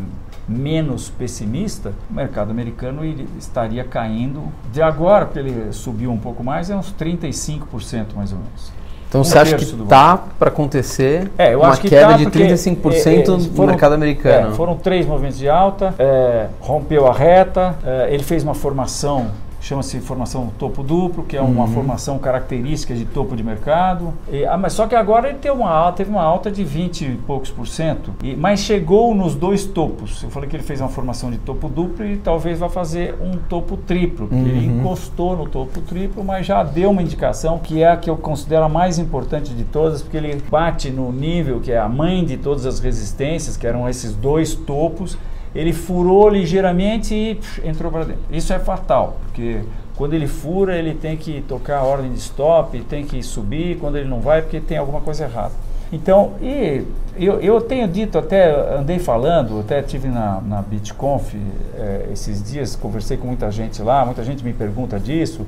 menos 0.47 1.09
pessimista, 1.09 1.93
o 2.09 2.13
mercado 2.13 2.49
americano 2.51 3.05
iria- 3.05 3.27
estaria 3.37 3.83
caindo. 3.83 4.43
De 4.71 4.81
agora, 4.81 5.25
porque 5.25 5.39
ele 5.39 5.71
subiu 5.73 6.11
um 6.11 6.17
pouco 6.17 6.43
mais, 6.43 6.69
é 6.69 6.75
uns 6.75 6.91
35% 6.93 8.15
mais 8.15 8.31
ou 8.31 8.39
menos. 8.39 8.71
Então 9.09 9.21
um 9.21 9.23
você 9.23 9.37
acha 9.39 9.55
que 9.55 9.65
do 9.65 9.85
tá 9.85 10.17
para 10.37 10.49
acontecer 10.49 11.31
É, 11.37 11.55
uma 11.55 11.77
queda 11.77 12.07
tá 12.11 12.17
de 12.17 12.23
porque, 12.25 12.39
35% 12.39 13.07
é, 13.07 13.13
é, 13.21 13.27
no 13.27 13.39
foram- 13.55 13.67
mercado 13.69 13.93
americano? 13.93 14.49
é, 14.49 14.51
foram 14.53 14.75
três 14.75 15.05
movimentos 15.05 15.37
de 15.37 15.47
alta, 15.47 15.93
é, 15.97 16.47
rompeu 16.59 17.07
a 17.07 17.13
reta, 17.13 17.75
é, 17.85 18.13
ele 18.13 18.23
fez 18.23 18.43
uma 18.43 18.53
formação, 18.53 19.27
chama-se 19.67 19.99
formação 19.99 20.49
topo 20.57 20.81
duplo, 20.81 21.23
que 21.23 21.35
é 21.35 21.41
uma 21.41 21.65
Uhum. 21.65 21.71
formação 21.71 22.17
característica 22.17 22.93
de 22.95 23.05
topo 23.05 23.35
de 23.35 23.43
mercado. 23.43 24.13
E, 24.31 24.45
ah, 24.45 24.57
mas 24.57 24.73
só 24.73 24.87
que 24.87 24.95
agora 24.95 25.29
ele 25.29 25.37
teve 25.39 25.55
uma 25.55 25.69
alta, 25.69 25.97
teve 25.97 26.09
uma 26.09 26.21
alta 26.23 26.49
de 26.49 26.63
20 26.63 27.01
e 27.05 27.15
poucos 27.27 27.49
por 27.51 27.67
cento, 27.67 28.13
e, 28.23 28.35
mas 28.35 28.61
chegou 28.61 29.13
nos 29.13 29.35
dois 29.35 29.65
topos. 29.65 30.23
Eu 30.23 30.29
falei 30.29 30.49
que 30.49 30.55
ele 30.55 30.63
fez 30.63 30.79
uma 30.79 30.89
formação 30.89 31.29
de 31.29 31.37
topo 31.37 31.67
duplo 31.67 32.05
e 32.05 32.17
talvez 32.17 32.59
vá 32.59 32.69
fazer 32.69 33.15
um 33.21 33.37
topo 33.49 33.75
triplo, 33.77 34.27
que 34.27 34.35
ele 34.35 34.67
Uhum. 34.67 34.79
encostou 34.79 35.35
no 35.35 35.47
topo 35.47 35.81
triplo, 35.81 36.23
mas 36.23 36.45
já 36.45 36.63
deu 36.63 36.89
uma 36.91 37.01
indicação 37.01 37.59
que 37.59 37.81
é 37.83 37.89
a 37.91 37.97
que 37.97 38.09
eu 38.09 38.15
considero 38.15 38.63
a 38.65 38.69
mais 38.69 38.97
importante 38.97 39.53
de 39.53 39.63
todas, 39.65 40.01
porque 40.01 40.17
ele 40.17 40.41
bate 40.49 40.89
no 40.89 41.11
nível 41.11 41.59
que 41.59 41.71
é 41.71 41.77
a 41.77 41.89
mãe 41.89 42.23
de 42.23 42.37
todas 42.37 42.65
as 42.65 42.79
resistências, 42.79 43.57
que 43.57 43.67
eram 43.67 43.87
esses 43.89 44.13
dois 44.13 44.55
topos. 44.55 45.17
Ele 45.57 45.73
furou 45.73 46.29
ligeiramente 46.29 47.15
e 47.15 47.35
pff, 47.35 47.67
entrou 47.67 47.91
para 47.91 48.03
dentro. 48.05 48.21
Isso 48.31 48.53
é 48.53 48.59
fatal, 48.59 49.17
porque 49.25 49.61
quando 49.95 50.13
ele 50.13 50.27
fura, 50.27 50.77
ele 50.77 50.93
tem 50.93 51.17
que 51.17 51.41
tocar 51.41 51.79
a 51.79 51.83
ordem 51.83 52.11
de 52.11 52.19
stop, 52.19 52.79
tem 52.81 53.03
que 53.03 53.23
subir. 53.23 53.79
Quando 53.79 53.97
ele 53.97 54.07
não 54.07 54.21
vai, 54.21 54.37
é 54.37 54.41
porque 54.43 54.59
tem 54.59 54.77
alguma 54.77 55.01
coisa 55.01 55.23
errada. 55.23 55.53
Então, 55.91 56.33
e 56.39 56.85
eu, 57.17 57.39
eu 57.39 57.59
tenho 57.59 57.87
dito, 57.87 58.19
até 58.19 58.77
andei 58.77 58.99
falando, 58.99 59.61
até 59.61 59.81
tive 59.81 60.09
na, 60.09 60.39
na 60.41 60.61
BitConf 60.61 61.33
eh, 61.33 62.09
esses 62.11 62.43
dias, 62.43 62.75
conversei 62.75 63.17
com 63.17 63.25
muita 63.25 63.49
gente 63.49 63.81
lá, 63.81 64.05
muita 64.05 64.23
gente 64.23 64.43
me 64.43 64.53
pergunta 64.53 64.99
disso, 64.99 65.47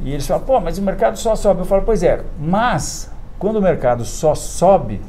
e 0.00 0.10
eles 0.10 0.26
falam, 0.26 0.42
pô, 0.42 0.58
mas 0.58 0.78
o 0.78 0.82
mercado 0.82 1.16
só 1.18 1.36
sobe. 1.36 1.60
Eu 1.60 1.66
falo, 1.66 1.82
pois 1.82 2.02
é, 2.02 2.22
mas 2.40 3.10
quando 3.38 3.56
o 3.56 3.62
mercado 3.62 4.04
só 4.04 4.34
sobe, 4.34 5.00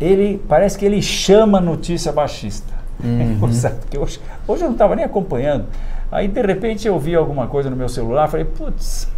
ele 0.00 0.42
parece 0.48 0.78
que 0.78 0.86
ele 0.86 1.02
chama 1.02 1.60
notícia 1.60 2.10
baixista. 2.12 2.71
Engraçado, 3.02 3.80
porque 3.80 3.98
hoje, 3.98 4.20
hoje 4.46 4.62
eu 4.62 4.66
não 4.66 4.74
estava 4.74 4.94
nem 4.96 5.04
acompanhando. 5.04 5.66
Aí 6.10 6.28
de 6.28 6.42
repente 6.42 6.86
eu 6.86 6.98
vi 6.98 7.14
alguma 7.14 7.46
coisa 7.46 7.70
no 7.70 7.76
meu 7.76 7.88
celular, 7.88 8.28
falei, 8.28 8.44
putz, 8.44 9.08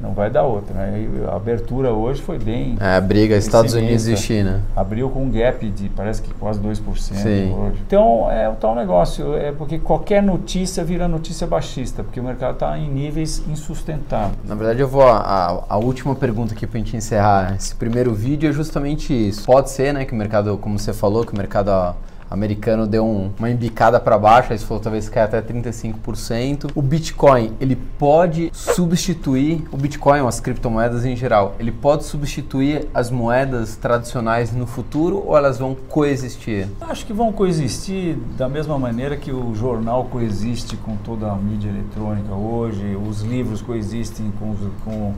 não 0.00 0.12
vai 0.12 0.30
dar 0.30 0.44
outra. 0.44 0.72
Né? 0.72 1.08
A 1.32 1.34
abertura 1.34 1.92
hoje 1.92 2.22
foi 2.22 2.38
bem. 2.38 2.76
É, 2.80 2.94
a 2.96 3.00
briga 3.00 3.34
Estados 3.36 3.74
Unidos 3.74 4.06
e. 4.06 4.16
China. 4.16 4.62
Abriu 4.76 5.10
com 5.10 5.24
um 5.24 5.30
gap 5.30 5.68
de 5.68 5.88
parece 5.88 6.22
que 6.22 6.32
quase 6.34 6.60
2% 6.60 6.78
Sim. 7.14 7.52
hoje. 7.52 7.82
Então 7.84 8.30
é 8.30 8.48
o 8.48 8.52
tal 8.52 8.76
negócio, 8.76 9.34
é 9.34 9.50
porque 9.50 9.80
qualquer 9.80 10.22
notícia 10.22 10.84
vira 10.84 11.08
notícia 11.08 11.44
baixista, 11.46 12.04
porque 12.04 12.20
o 12.20 12.22
mercado 12.22 12.54
está 12.54 12.78
em 12.78 12.88
níveis 12.88 13.42
insustentáveis. 13.50 14.38
Na 14.44 14.54
verdade, 14.54 14.78
eu 14.80 14.86
vou. 14.88 15.02
A, 15.02 15.16
a- 15.18 15.64
a 15.70 15.76
última 15.78 16.14
pergunta 16.14 16.54
aqui 16.54 16.66
pra 16.66 16.78
gente 16.78 16.96
encerrar 16.96 17.56
esse 17.56 17.74
primeiro 17.74 18.14
vídeo 18.14 18.48
é 18.48 18.52
justamente 18.52 19.12
isso. 19.12 19.44
Pode 19.44 19.70
ser, 19.70 19.92
né, 19.92 20.04
que 20.04 20.12
o 20.12 20.16
mercado, 20.16 20.56
como 20.58 20.78
você 20.78 20.92
falou, 20.92 21.24
que 21.26 21.32
o 21.32 21.36
mercado 21.36 21.68
ó, 21.68 21.94
americano 22.30 22.86
deu 22.86 23.04
um, 23.04 23.30
uma 23.38 23.50
embicada 23.50 23.98
para 23.98 24.18
baixo, 24.18 24.52
aí 24.52 24.58
falou 24.58 24.82
talvez 24.82 25.08
caia 25.08 25.26
até 25.26 25.40
35%. 25.40 26.70
O 26.74 26.82
Bitcoin, 26.82 27.52
ele 27.60 27.76
pode 27.76 28.50
substituir 28.52 29.66
o 29.72 29.76
Bitcoin, 29.76 30.26
as 30.26 30.40
criptomoedas 30.40 31.04
em 31.04 31.16
geral, 31.16 31.54
ele 31.58 31.72
pode 31.72 32.04
substituir 32.04 32.88
as 32.92 33.10
moedas 33.10 33.76
tradicionais 33.76 34.52
no 34.52 34.66
futuro 34.66 35.24
ou 35.26 35.36
elas 35.36 35.58
vão 35.58 35.74
coexistir? 35.74 36.68
Acho 36.80 37.06
que 37.06 37.12
vão 37.12 37.32
coexistir 37.32 38.16
da 38.36 38.48
mesma 38.48 38.78
maneira 38.78 39.16
que 39.16 39.32
o 39.32 39.54
jornal 39.54 40.04
coexiste 40.04 40.76
com 40.76 40.96
toda 40.96 41.30
a 41.30 41.36
mídia 41.36 41.68
eletrônica 41.68 42.32
hoje, 42.32 42.96
os 42.96 43.22
livros 43.22 43.62
coexistem 43.62 44.32
com 44.38 44.50
os, 44.50 44.58
com, 44.84 45.14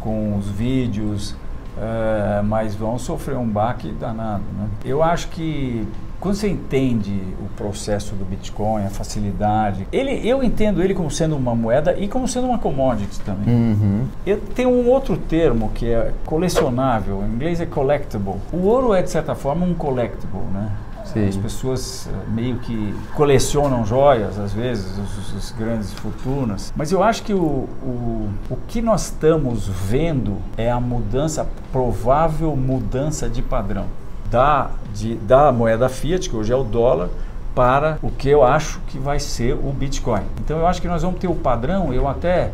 com 0.00 0.36
os 0.36 0.48
vídeos, 0.48 1.34
é, 1.78 2.42
mas 2.42 2.74
vão 2.74 2.98
sofrer 2.98 3.36
um 3.36 3.48
baque 3.48 3.90
danado. 3.92 4.44
Né? 4.56 4.68
Eu 4.84 5.02
acho 5.02 5.28
que 5.28 5.86
quando 6.20 6.34
você 6.34 6.48
entende 6.48 7.18
o 7.40 7.48
processo 7.56 8.14
do 8.14 8.26
Bitcoin, 8.26 8.84
a 8.84 8.90
facilidade, 8.90 9.88
ele, 9.90 10.20
eu 10.28 10.42
entendo 10.42 10.82
ele 10.82 10.94
como 10.94 11.10
sendo 11.10 11.34
uma 11.34 11.54
moeda 11.54 11.96
e 11.98 12.06
como 12.06 12.28
sendo 12.28 12.46
uma 12.46 12.58
commodity 12.58 13.18
também. 13.20 13.54
Uhum. 13.54 14.04
Eu 14.26 14.38
tenho 14.38 14.68
um 14.68 14.88
outro 14.88 15.16
termo 15.16 15.70
que 15.74 15.86
é 15.86 16.12
colecionável, 16.26 17.22
em 17.22 17.34
inglês 17.34 17.60
é 17.60 17.66
collectible. 17.66 18.34
O 18.52 18.66
ouro 18.66 18.92
é 18.92 19.02
de 19.02 19.10
certa 19.10 19.34
forma 19.34 19.64
um 19.64 19.72
collectible, 19.72 20.40
né? 20.52 20.70
Sim. 21.06 21.26
As 21.26 21.36
pessoas 21.36 22.08
eh, 22.08 22.30
meio 22.30 22.58
que 22.58 22.94
colecionam 23.16 23.84
joias, 23.84 24.38
às 24.38 24.52
vezes, 24.52 24.96
os, 24.96 25.34
os 25.34 25.50
grandes 25.52 25.92
fortunas. 25.92 26.72
Mas 26.76 26.92
eu 26.92 27.02
acho 27.02 27.24
que 27.24 27.32
o, 27.32 27.66
o, 27.82 28.28
o 28.48 28.56
que 28.68 28.80
nós 28.80 29.06
estamos 29.06 29.66
vendo 29.66 30.36
é 30.56 30.70
a 30.70 30.78
mudança, 30.78 31.48
provável 31.72 32.54
mudança 32.54 33.28
de 33.28 33.42
padrão 33.42 33.86
da, 34.30 34.70
de, 34.94 35.16
da 35.16 35.50
moeda 35.50 35.88
fiat, 35.88 36.28
que 36.28 36.36
hoje 36.36 36.52
é 36.52 36.56
o 36.56 36.64
dólar, 36.64 37.08
para 37.54 37.98
o 38.02 38.10
que 38.10 38.28
eu 38.28 38.44
acho 38.44 38.80
que 38.88 38.98
vai 38.98 39.18
ser 39.18 39.54
o 39.54 39.72
Bitcoin. 39.72 40.22
Então 40.40 40.58
eu 40.58 40.66
acho 40.66 40.80
que 40.80 40.88
nós 40.88 41.02
vamos 41.02 41.18
ter 41.18 41.28
o 41.28 41.34
padrão, 41.34 41.92
eu 41.92 42.08
até 42.08 42.52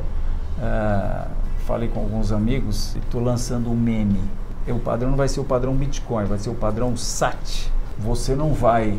uh, 0.59 1.29
falei 1.67 1.89
com 1.89 2.01
alguns 2.01 2.33
amigos, 2.33 2.97
estou 2.97 3.23
lançando 3.23 3.71
um 3.71 3.77
meme. 3.77 4.21
O 4.67 4.81
padrão 4.81 5.11
não 5.11 5.17
vai 5.17 5.29
ser 5.29 5.39
o 5.39 5.45
padrão 5.45 5.75
Bitcoin, 5.75 6.25
vai 6.25 6.39
ser 6.39 6.51
o 6.51 6.55
padrão 6.55 6.97
SAT. 6.97 7.71
Você 7.99 8.35
não 8.35 8.53
vai 8.53 8.99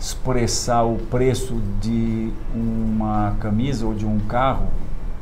expressar 0.00 0.84
o 0.84 0.96
preço 0.96 1.60
de 1.80 2.32
uma 2.54 3.34
camisa 3.38 3.86
ou 3.86 3.94
de 3.94 4.06
um 4.06 4.18
carro 4.20 4.66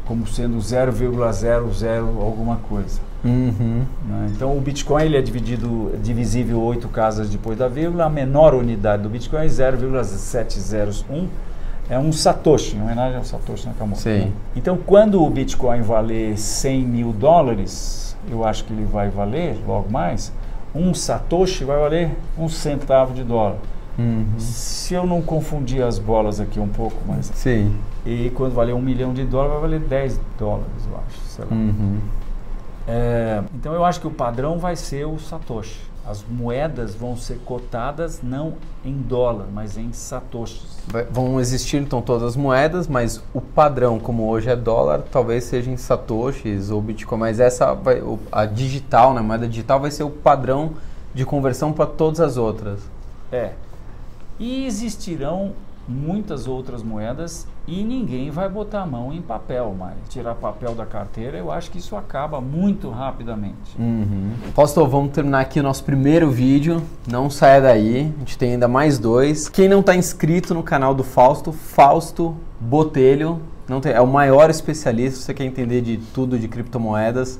como 0.07 0.27
sendo 0.27 0.57
0,00 0.59 2.21
alguma 2.21 2.57
coisa. 2.57 3.01
Uhum. 3.25 3.85
Né? 4.07 4.31
Então 4.31 4.57
o 4.57 4.61
Bitcoin 4.61 5.05
ele 5.05 5.17
é 5.17 5.23
dividido, 5.23 5.93
divisível 6.03 6.61
oito 6.63 6.89
casas 6.89 7.29
depois 7.29 7.59
da 7.59 7.69
vírgula. 7.69 8.05
A 8.05 8.11
menor 8.11 8.55
unidade 8.55 9.03
do 9.03 9.09
Bitcoin 9.09 9.45
é 9.45 9.49
0,701. 9.49 11.29
É 11.89 11.99
um 11.99 12.13
Satoshi, 12.13 12.77
em 12.77 12.83
homenagem 12.83 13.19
ao 13.19 13.25
Satoshi 13.25 13.67
Nakamoto. 13.67 14.01
Sim. 14.01 14.11
Né? 14.11 14.33
Então 14.55 14.79
quando 14.79 15.23
o 15.23 15.29
Bitcoin 15.29 15.83
valer 15.83 16.39
100 16.39 16.83
mil 16.85 17.13
dólares, 17.13 18.17
eu 18.31 18.45
acho 18.45 18.65
que 18.65 18.73
ele 18.73 18.85
vai 18.85 19.11
valer 19.11 19.59
logo 19.67 19.91
mais, 19.91 20.33
um 20.75 20.95
Satoshi 20.95 21.65
vai 21.65 21.79
valer 21.79 22.11
um 22.39 22.49
centavo 22.49 23.13
de 23.13 23.25
dólar. 23.25 23.57
Uhum. 23.99 24.25
Se 24.39 24.95
eu 24.95 25.05
não 25.05 25.21
confundir 25.21 25.83
as 25.83 25.99
bolas 25.99 26.41
aqui 26.41 26.59
um 26.59 26.69
pouco, 26.69 26.97
mas. 27.07 27.31
Sim. 27.35 27.75
E 28.07 28.31
quando 28.35 28.55
valer 28.55 28.75
um 28.75 28.81
milhão 28.81 29.13
de 29.13 29.25
dólares, 29.25 29.53
vai 29.53 29.61
valer 29.63 29.81
10 29.81 30.21
dólares, 30.39 30.89
eu 30.91 30.97
acho. 30.97 31.21
Sei 31.29 31.45
lá. 31.45 31.51
Uhum. 31.51 31.99
É, 32.93 33.43
então 33.55 33.73
eu 33.73 33.85
acho 33.85 34.01
que 34.01 34.07
o 34.09 34.11
padrão 34.11 34.59
vai 34.59 34.75
ser 34.75 35.07
o 35.07 35.17
Satoshi. 35.19 35.79
As 36.05 36.25
moedas 36.29 36.95
vão 36.95 37.17
ser 37.17 37.39
cotadas 37.45 38.21
não 38.21 38.55
em 38.85 38.95
dólar, 38.95 39.47
mas 39.53 39.77
em 39.77 39.93
satoshis. 39.93 40.79
Vai- 40.89 41.05
Vão 41.05 41.39
existir 41.39 41.77
então 41.77 42.03
todas 42.03 42.25
as 42.31 42.37
moedas, 42.37 42.89
mas 42.89 43.23
o 43.33 43.41
padrão, 43.41 44.01
como 44.01 44.27
hoje 44.27 44.51
é 44.51 44.57
dólar, 44.57 45.03
talvez 45.13 45.45
seja 45.45 45.71
em 45.71 45.77
satoshis 45.77 46.71
ou 46.71 46.81
bitcoin, 46.83 47.19
mas 47.19 47.39
essa 47.39 47.75
vai, 47.75 48.03
a 48.33 48.45
digital, 48.45 49.13
né, 49.15 49.21
a 49.21 49.23
moeda 49.23 49.47
digital 49.47 49.79
vai 49.79 49.91
ser 49.93 50.03
o 50.03 50.11
padrão 50.11 50.73
de 51.15 51.25
conversão 51.25 51.73
para 51.73 51.87
todas 51.87 52.19
as 52.19 52.37
outras. 52.37 52.81
É. 53.31 53.53
E 54.39 54.67
existirão 54.67 55.53
muitas 55.89 56.47
outras 56.47 56.83
moedas 56.83 57.47
e 57.67 57.83
ninguém 57.83 58.31
vai 58.31 58.49
botar 58.49 58.83
a 58.83 58.87
mão 58.87 59.13
em 59.13 59.21
papel 59.21 59.75
mais. 59.79 59.97
Tirar 60.09 60.35
papel 60.35 60.75
da 60.75 60.87
carteira, 60.87 61.37
eu 61.37 61.51
acho 61.51 61.71
que 61.71 61.79
isso 61.79 61.97
acaba 61.97 62.41
muito 62.41 62.91
rapidamente. 62.91 63.77
Uhum. 63.79 64.31
Fausto, 64.55 64.87
vamos 64.87 65.13
terminar 65.13 65.41
aqui 65.41 65.59
o 65.61 65.63
nosso 65.63 65.83
primeiro 65.85 66.31
vídeo. 66.31 66.83
Não 67.09 67.29
saia 67.29 67.61
daí, 67.61 68.13
a 68.17 68.19
gente 68.21 68.39
tem 68.39 68.53
ainda 68.53 68.69
mais 68.69 68.99
dois. 68.99 69.49
Quem 69.49 69.69
não 69.69 69.81
está 69.81 69.95
inscrito 69.97 70.55
no 70.55 70.63
canal 70.63 70.95
do 70.95 71.03
Fausto, 71.03 71.53
Fausto 71.53 72.37
Botelho, 72.61 73.41
tem- 73.83 73.93
é 73.93 74.01
o 74.01 74.07
maior 74.07 74.51
especialista, 74.51 75.19
se 75.19 75.25
você 75.27 75.35
quer 75.35 75.45
entender 75.45 75.81
de 75.81 75.97
tudo 75.97 76.39
de 76.39 76.49
criptomoedas, 76.49 77.39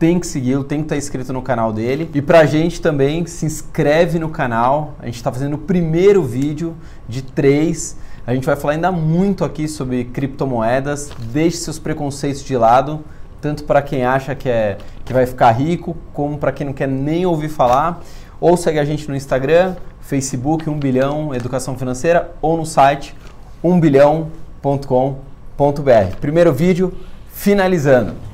tem 0.00 0.18
que 0.18 0.26
segui-lo, 0.26 0.64
tem 0.64 0.78
que 0.78 0.86
estar 0.86 0.96
inscrito 0.96 1.30
no 1.30 1.42
canal 1.42 1.74
dele. 1.74 2.10
E 2.14 2.22
pra 2.22 2.46
gente 2.46 2.80
também, 2.80 3.26
se 3.26 3.44
inscreve 3.44 4.18
no 4.18 4.30
canal. 4.30 4.94
A 4.98 5.04
gente 5.04 5.16
está 5.16 5.30
fazendo 5.30 5.54
o 5.54 5.58
primeiro 5.58 6.22
vídeo 6.22 6.74
de 7.06 7.20
três. 7.20 7.98
A 8.26 8.32
gente 8.32 8.46
vai 8.46 8.56
falar 8.56 8.72
ainda 8.72 8.90
muito 8.90 9.44
aqui 9.44 9.68
sobre 9.68 10.04
criptomoedas. 10.04 11.10
Deixe 11.30 11.58
seus 11.58 11.78
preconceitos 11.78 12.42
de 12.42 12.56
lado, 12.56 13.04
tanto 13.42 13.64
para 13.64 13.82
quem 13.82 14.02
acha 14.02 14.34
que, 14.34 14.48
é, 14.48 14.78
que 15.04 15.12
vai 15.12 15.26
ficar 15.26 15.50
rico, 15.50 15.94
como 16.14 16.38
para 16.38 16.50
quem 16.50 16.66
não 16.66 16.72
quer 16.72 16.88
nem 16.88 17.26
ouvir 17.26 17.50
falar. 17.50 18.00
Ou 18.40 18.56
segue 18.56 18.78
a 18.78 18.84
gente 18.86 19.06
no 19.06 19.14
Instagram, 19.14 19.76
Facebook, 20.00 20.70
1 20.70 20.78
bilhão, 20.78 21.34
educação 21.34 21.76
financeira, 21.76 22.32
ou 22.40 22.56
no 22.56 22.64
site 22.64 23.14
1bilhão.com.br. 23.62 26.16
Primeiro 26.18 26.54
vídeo, 26.54 26.90
finalizando. 27.28 28.29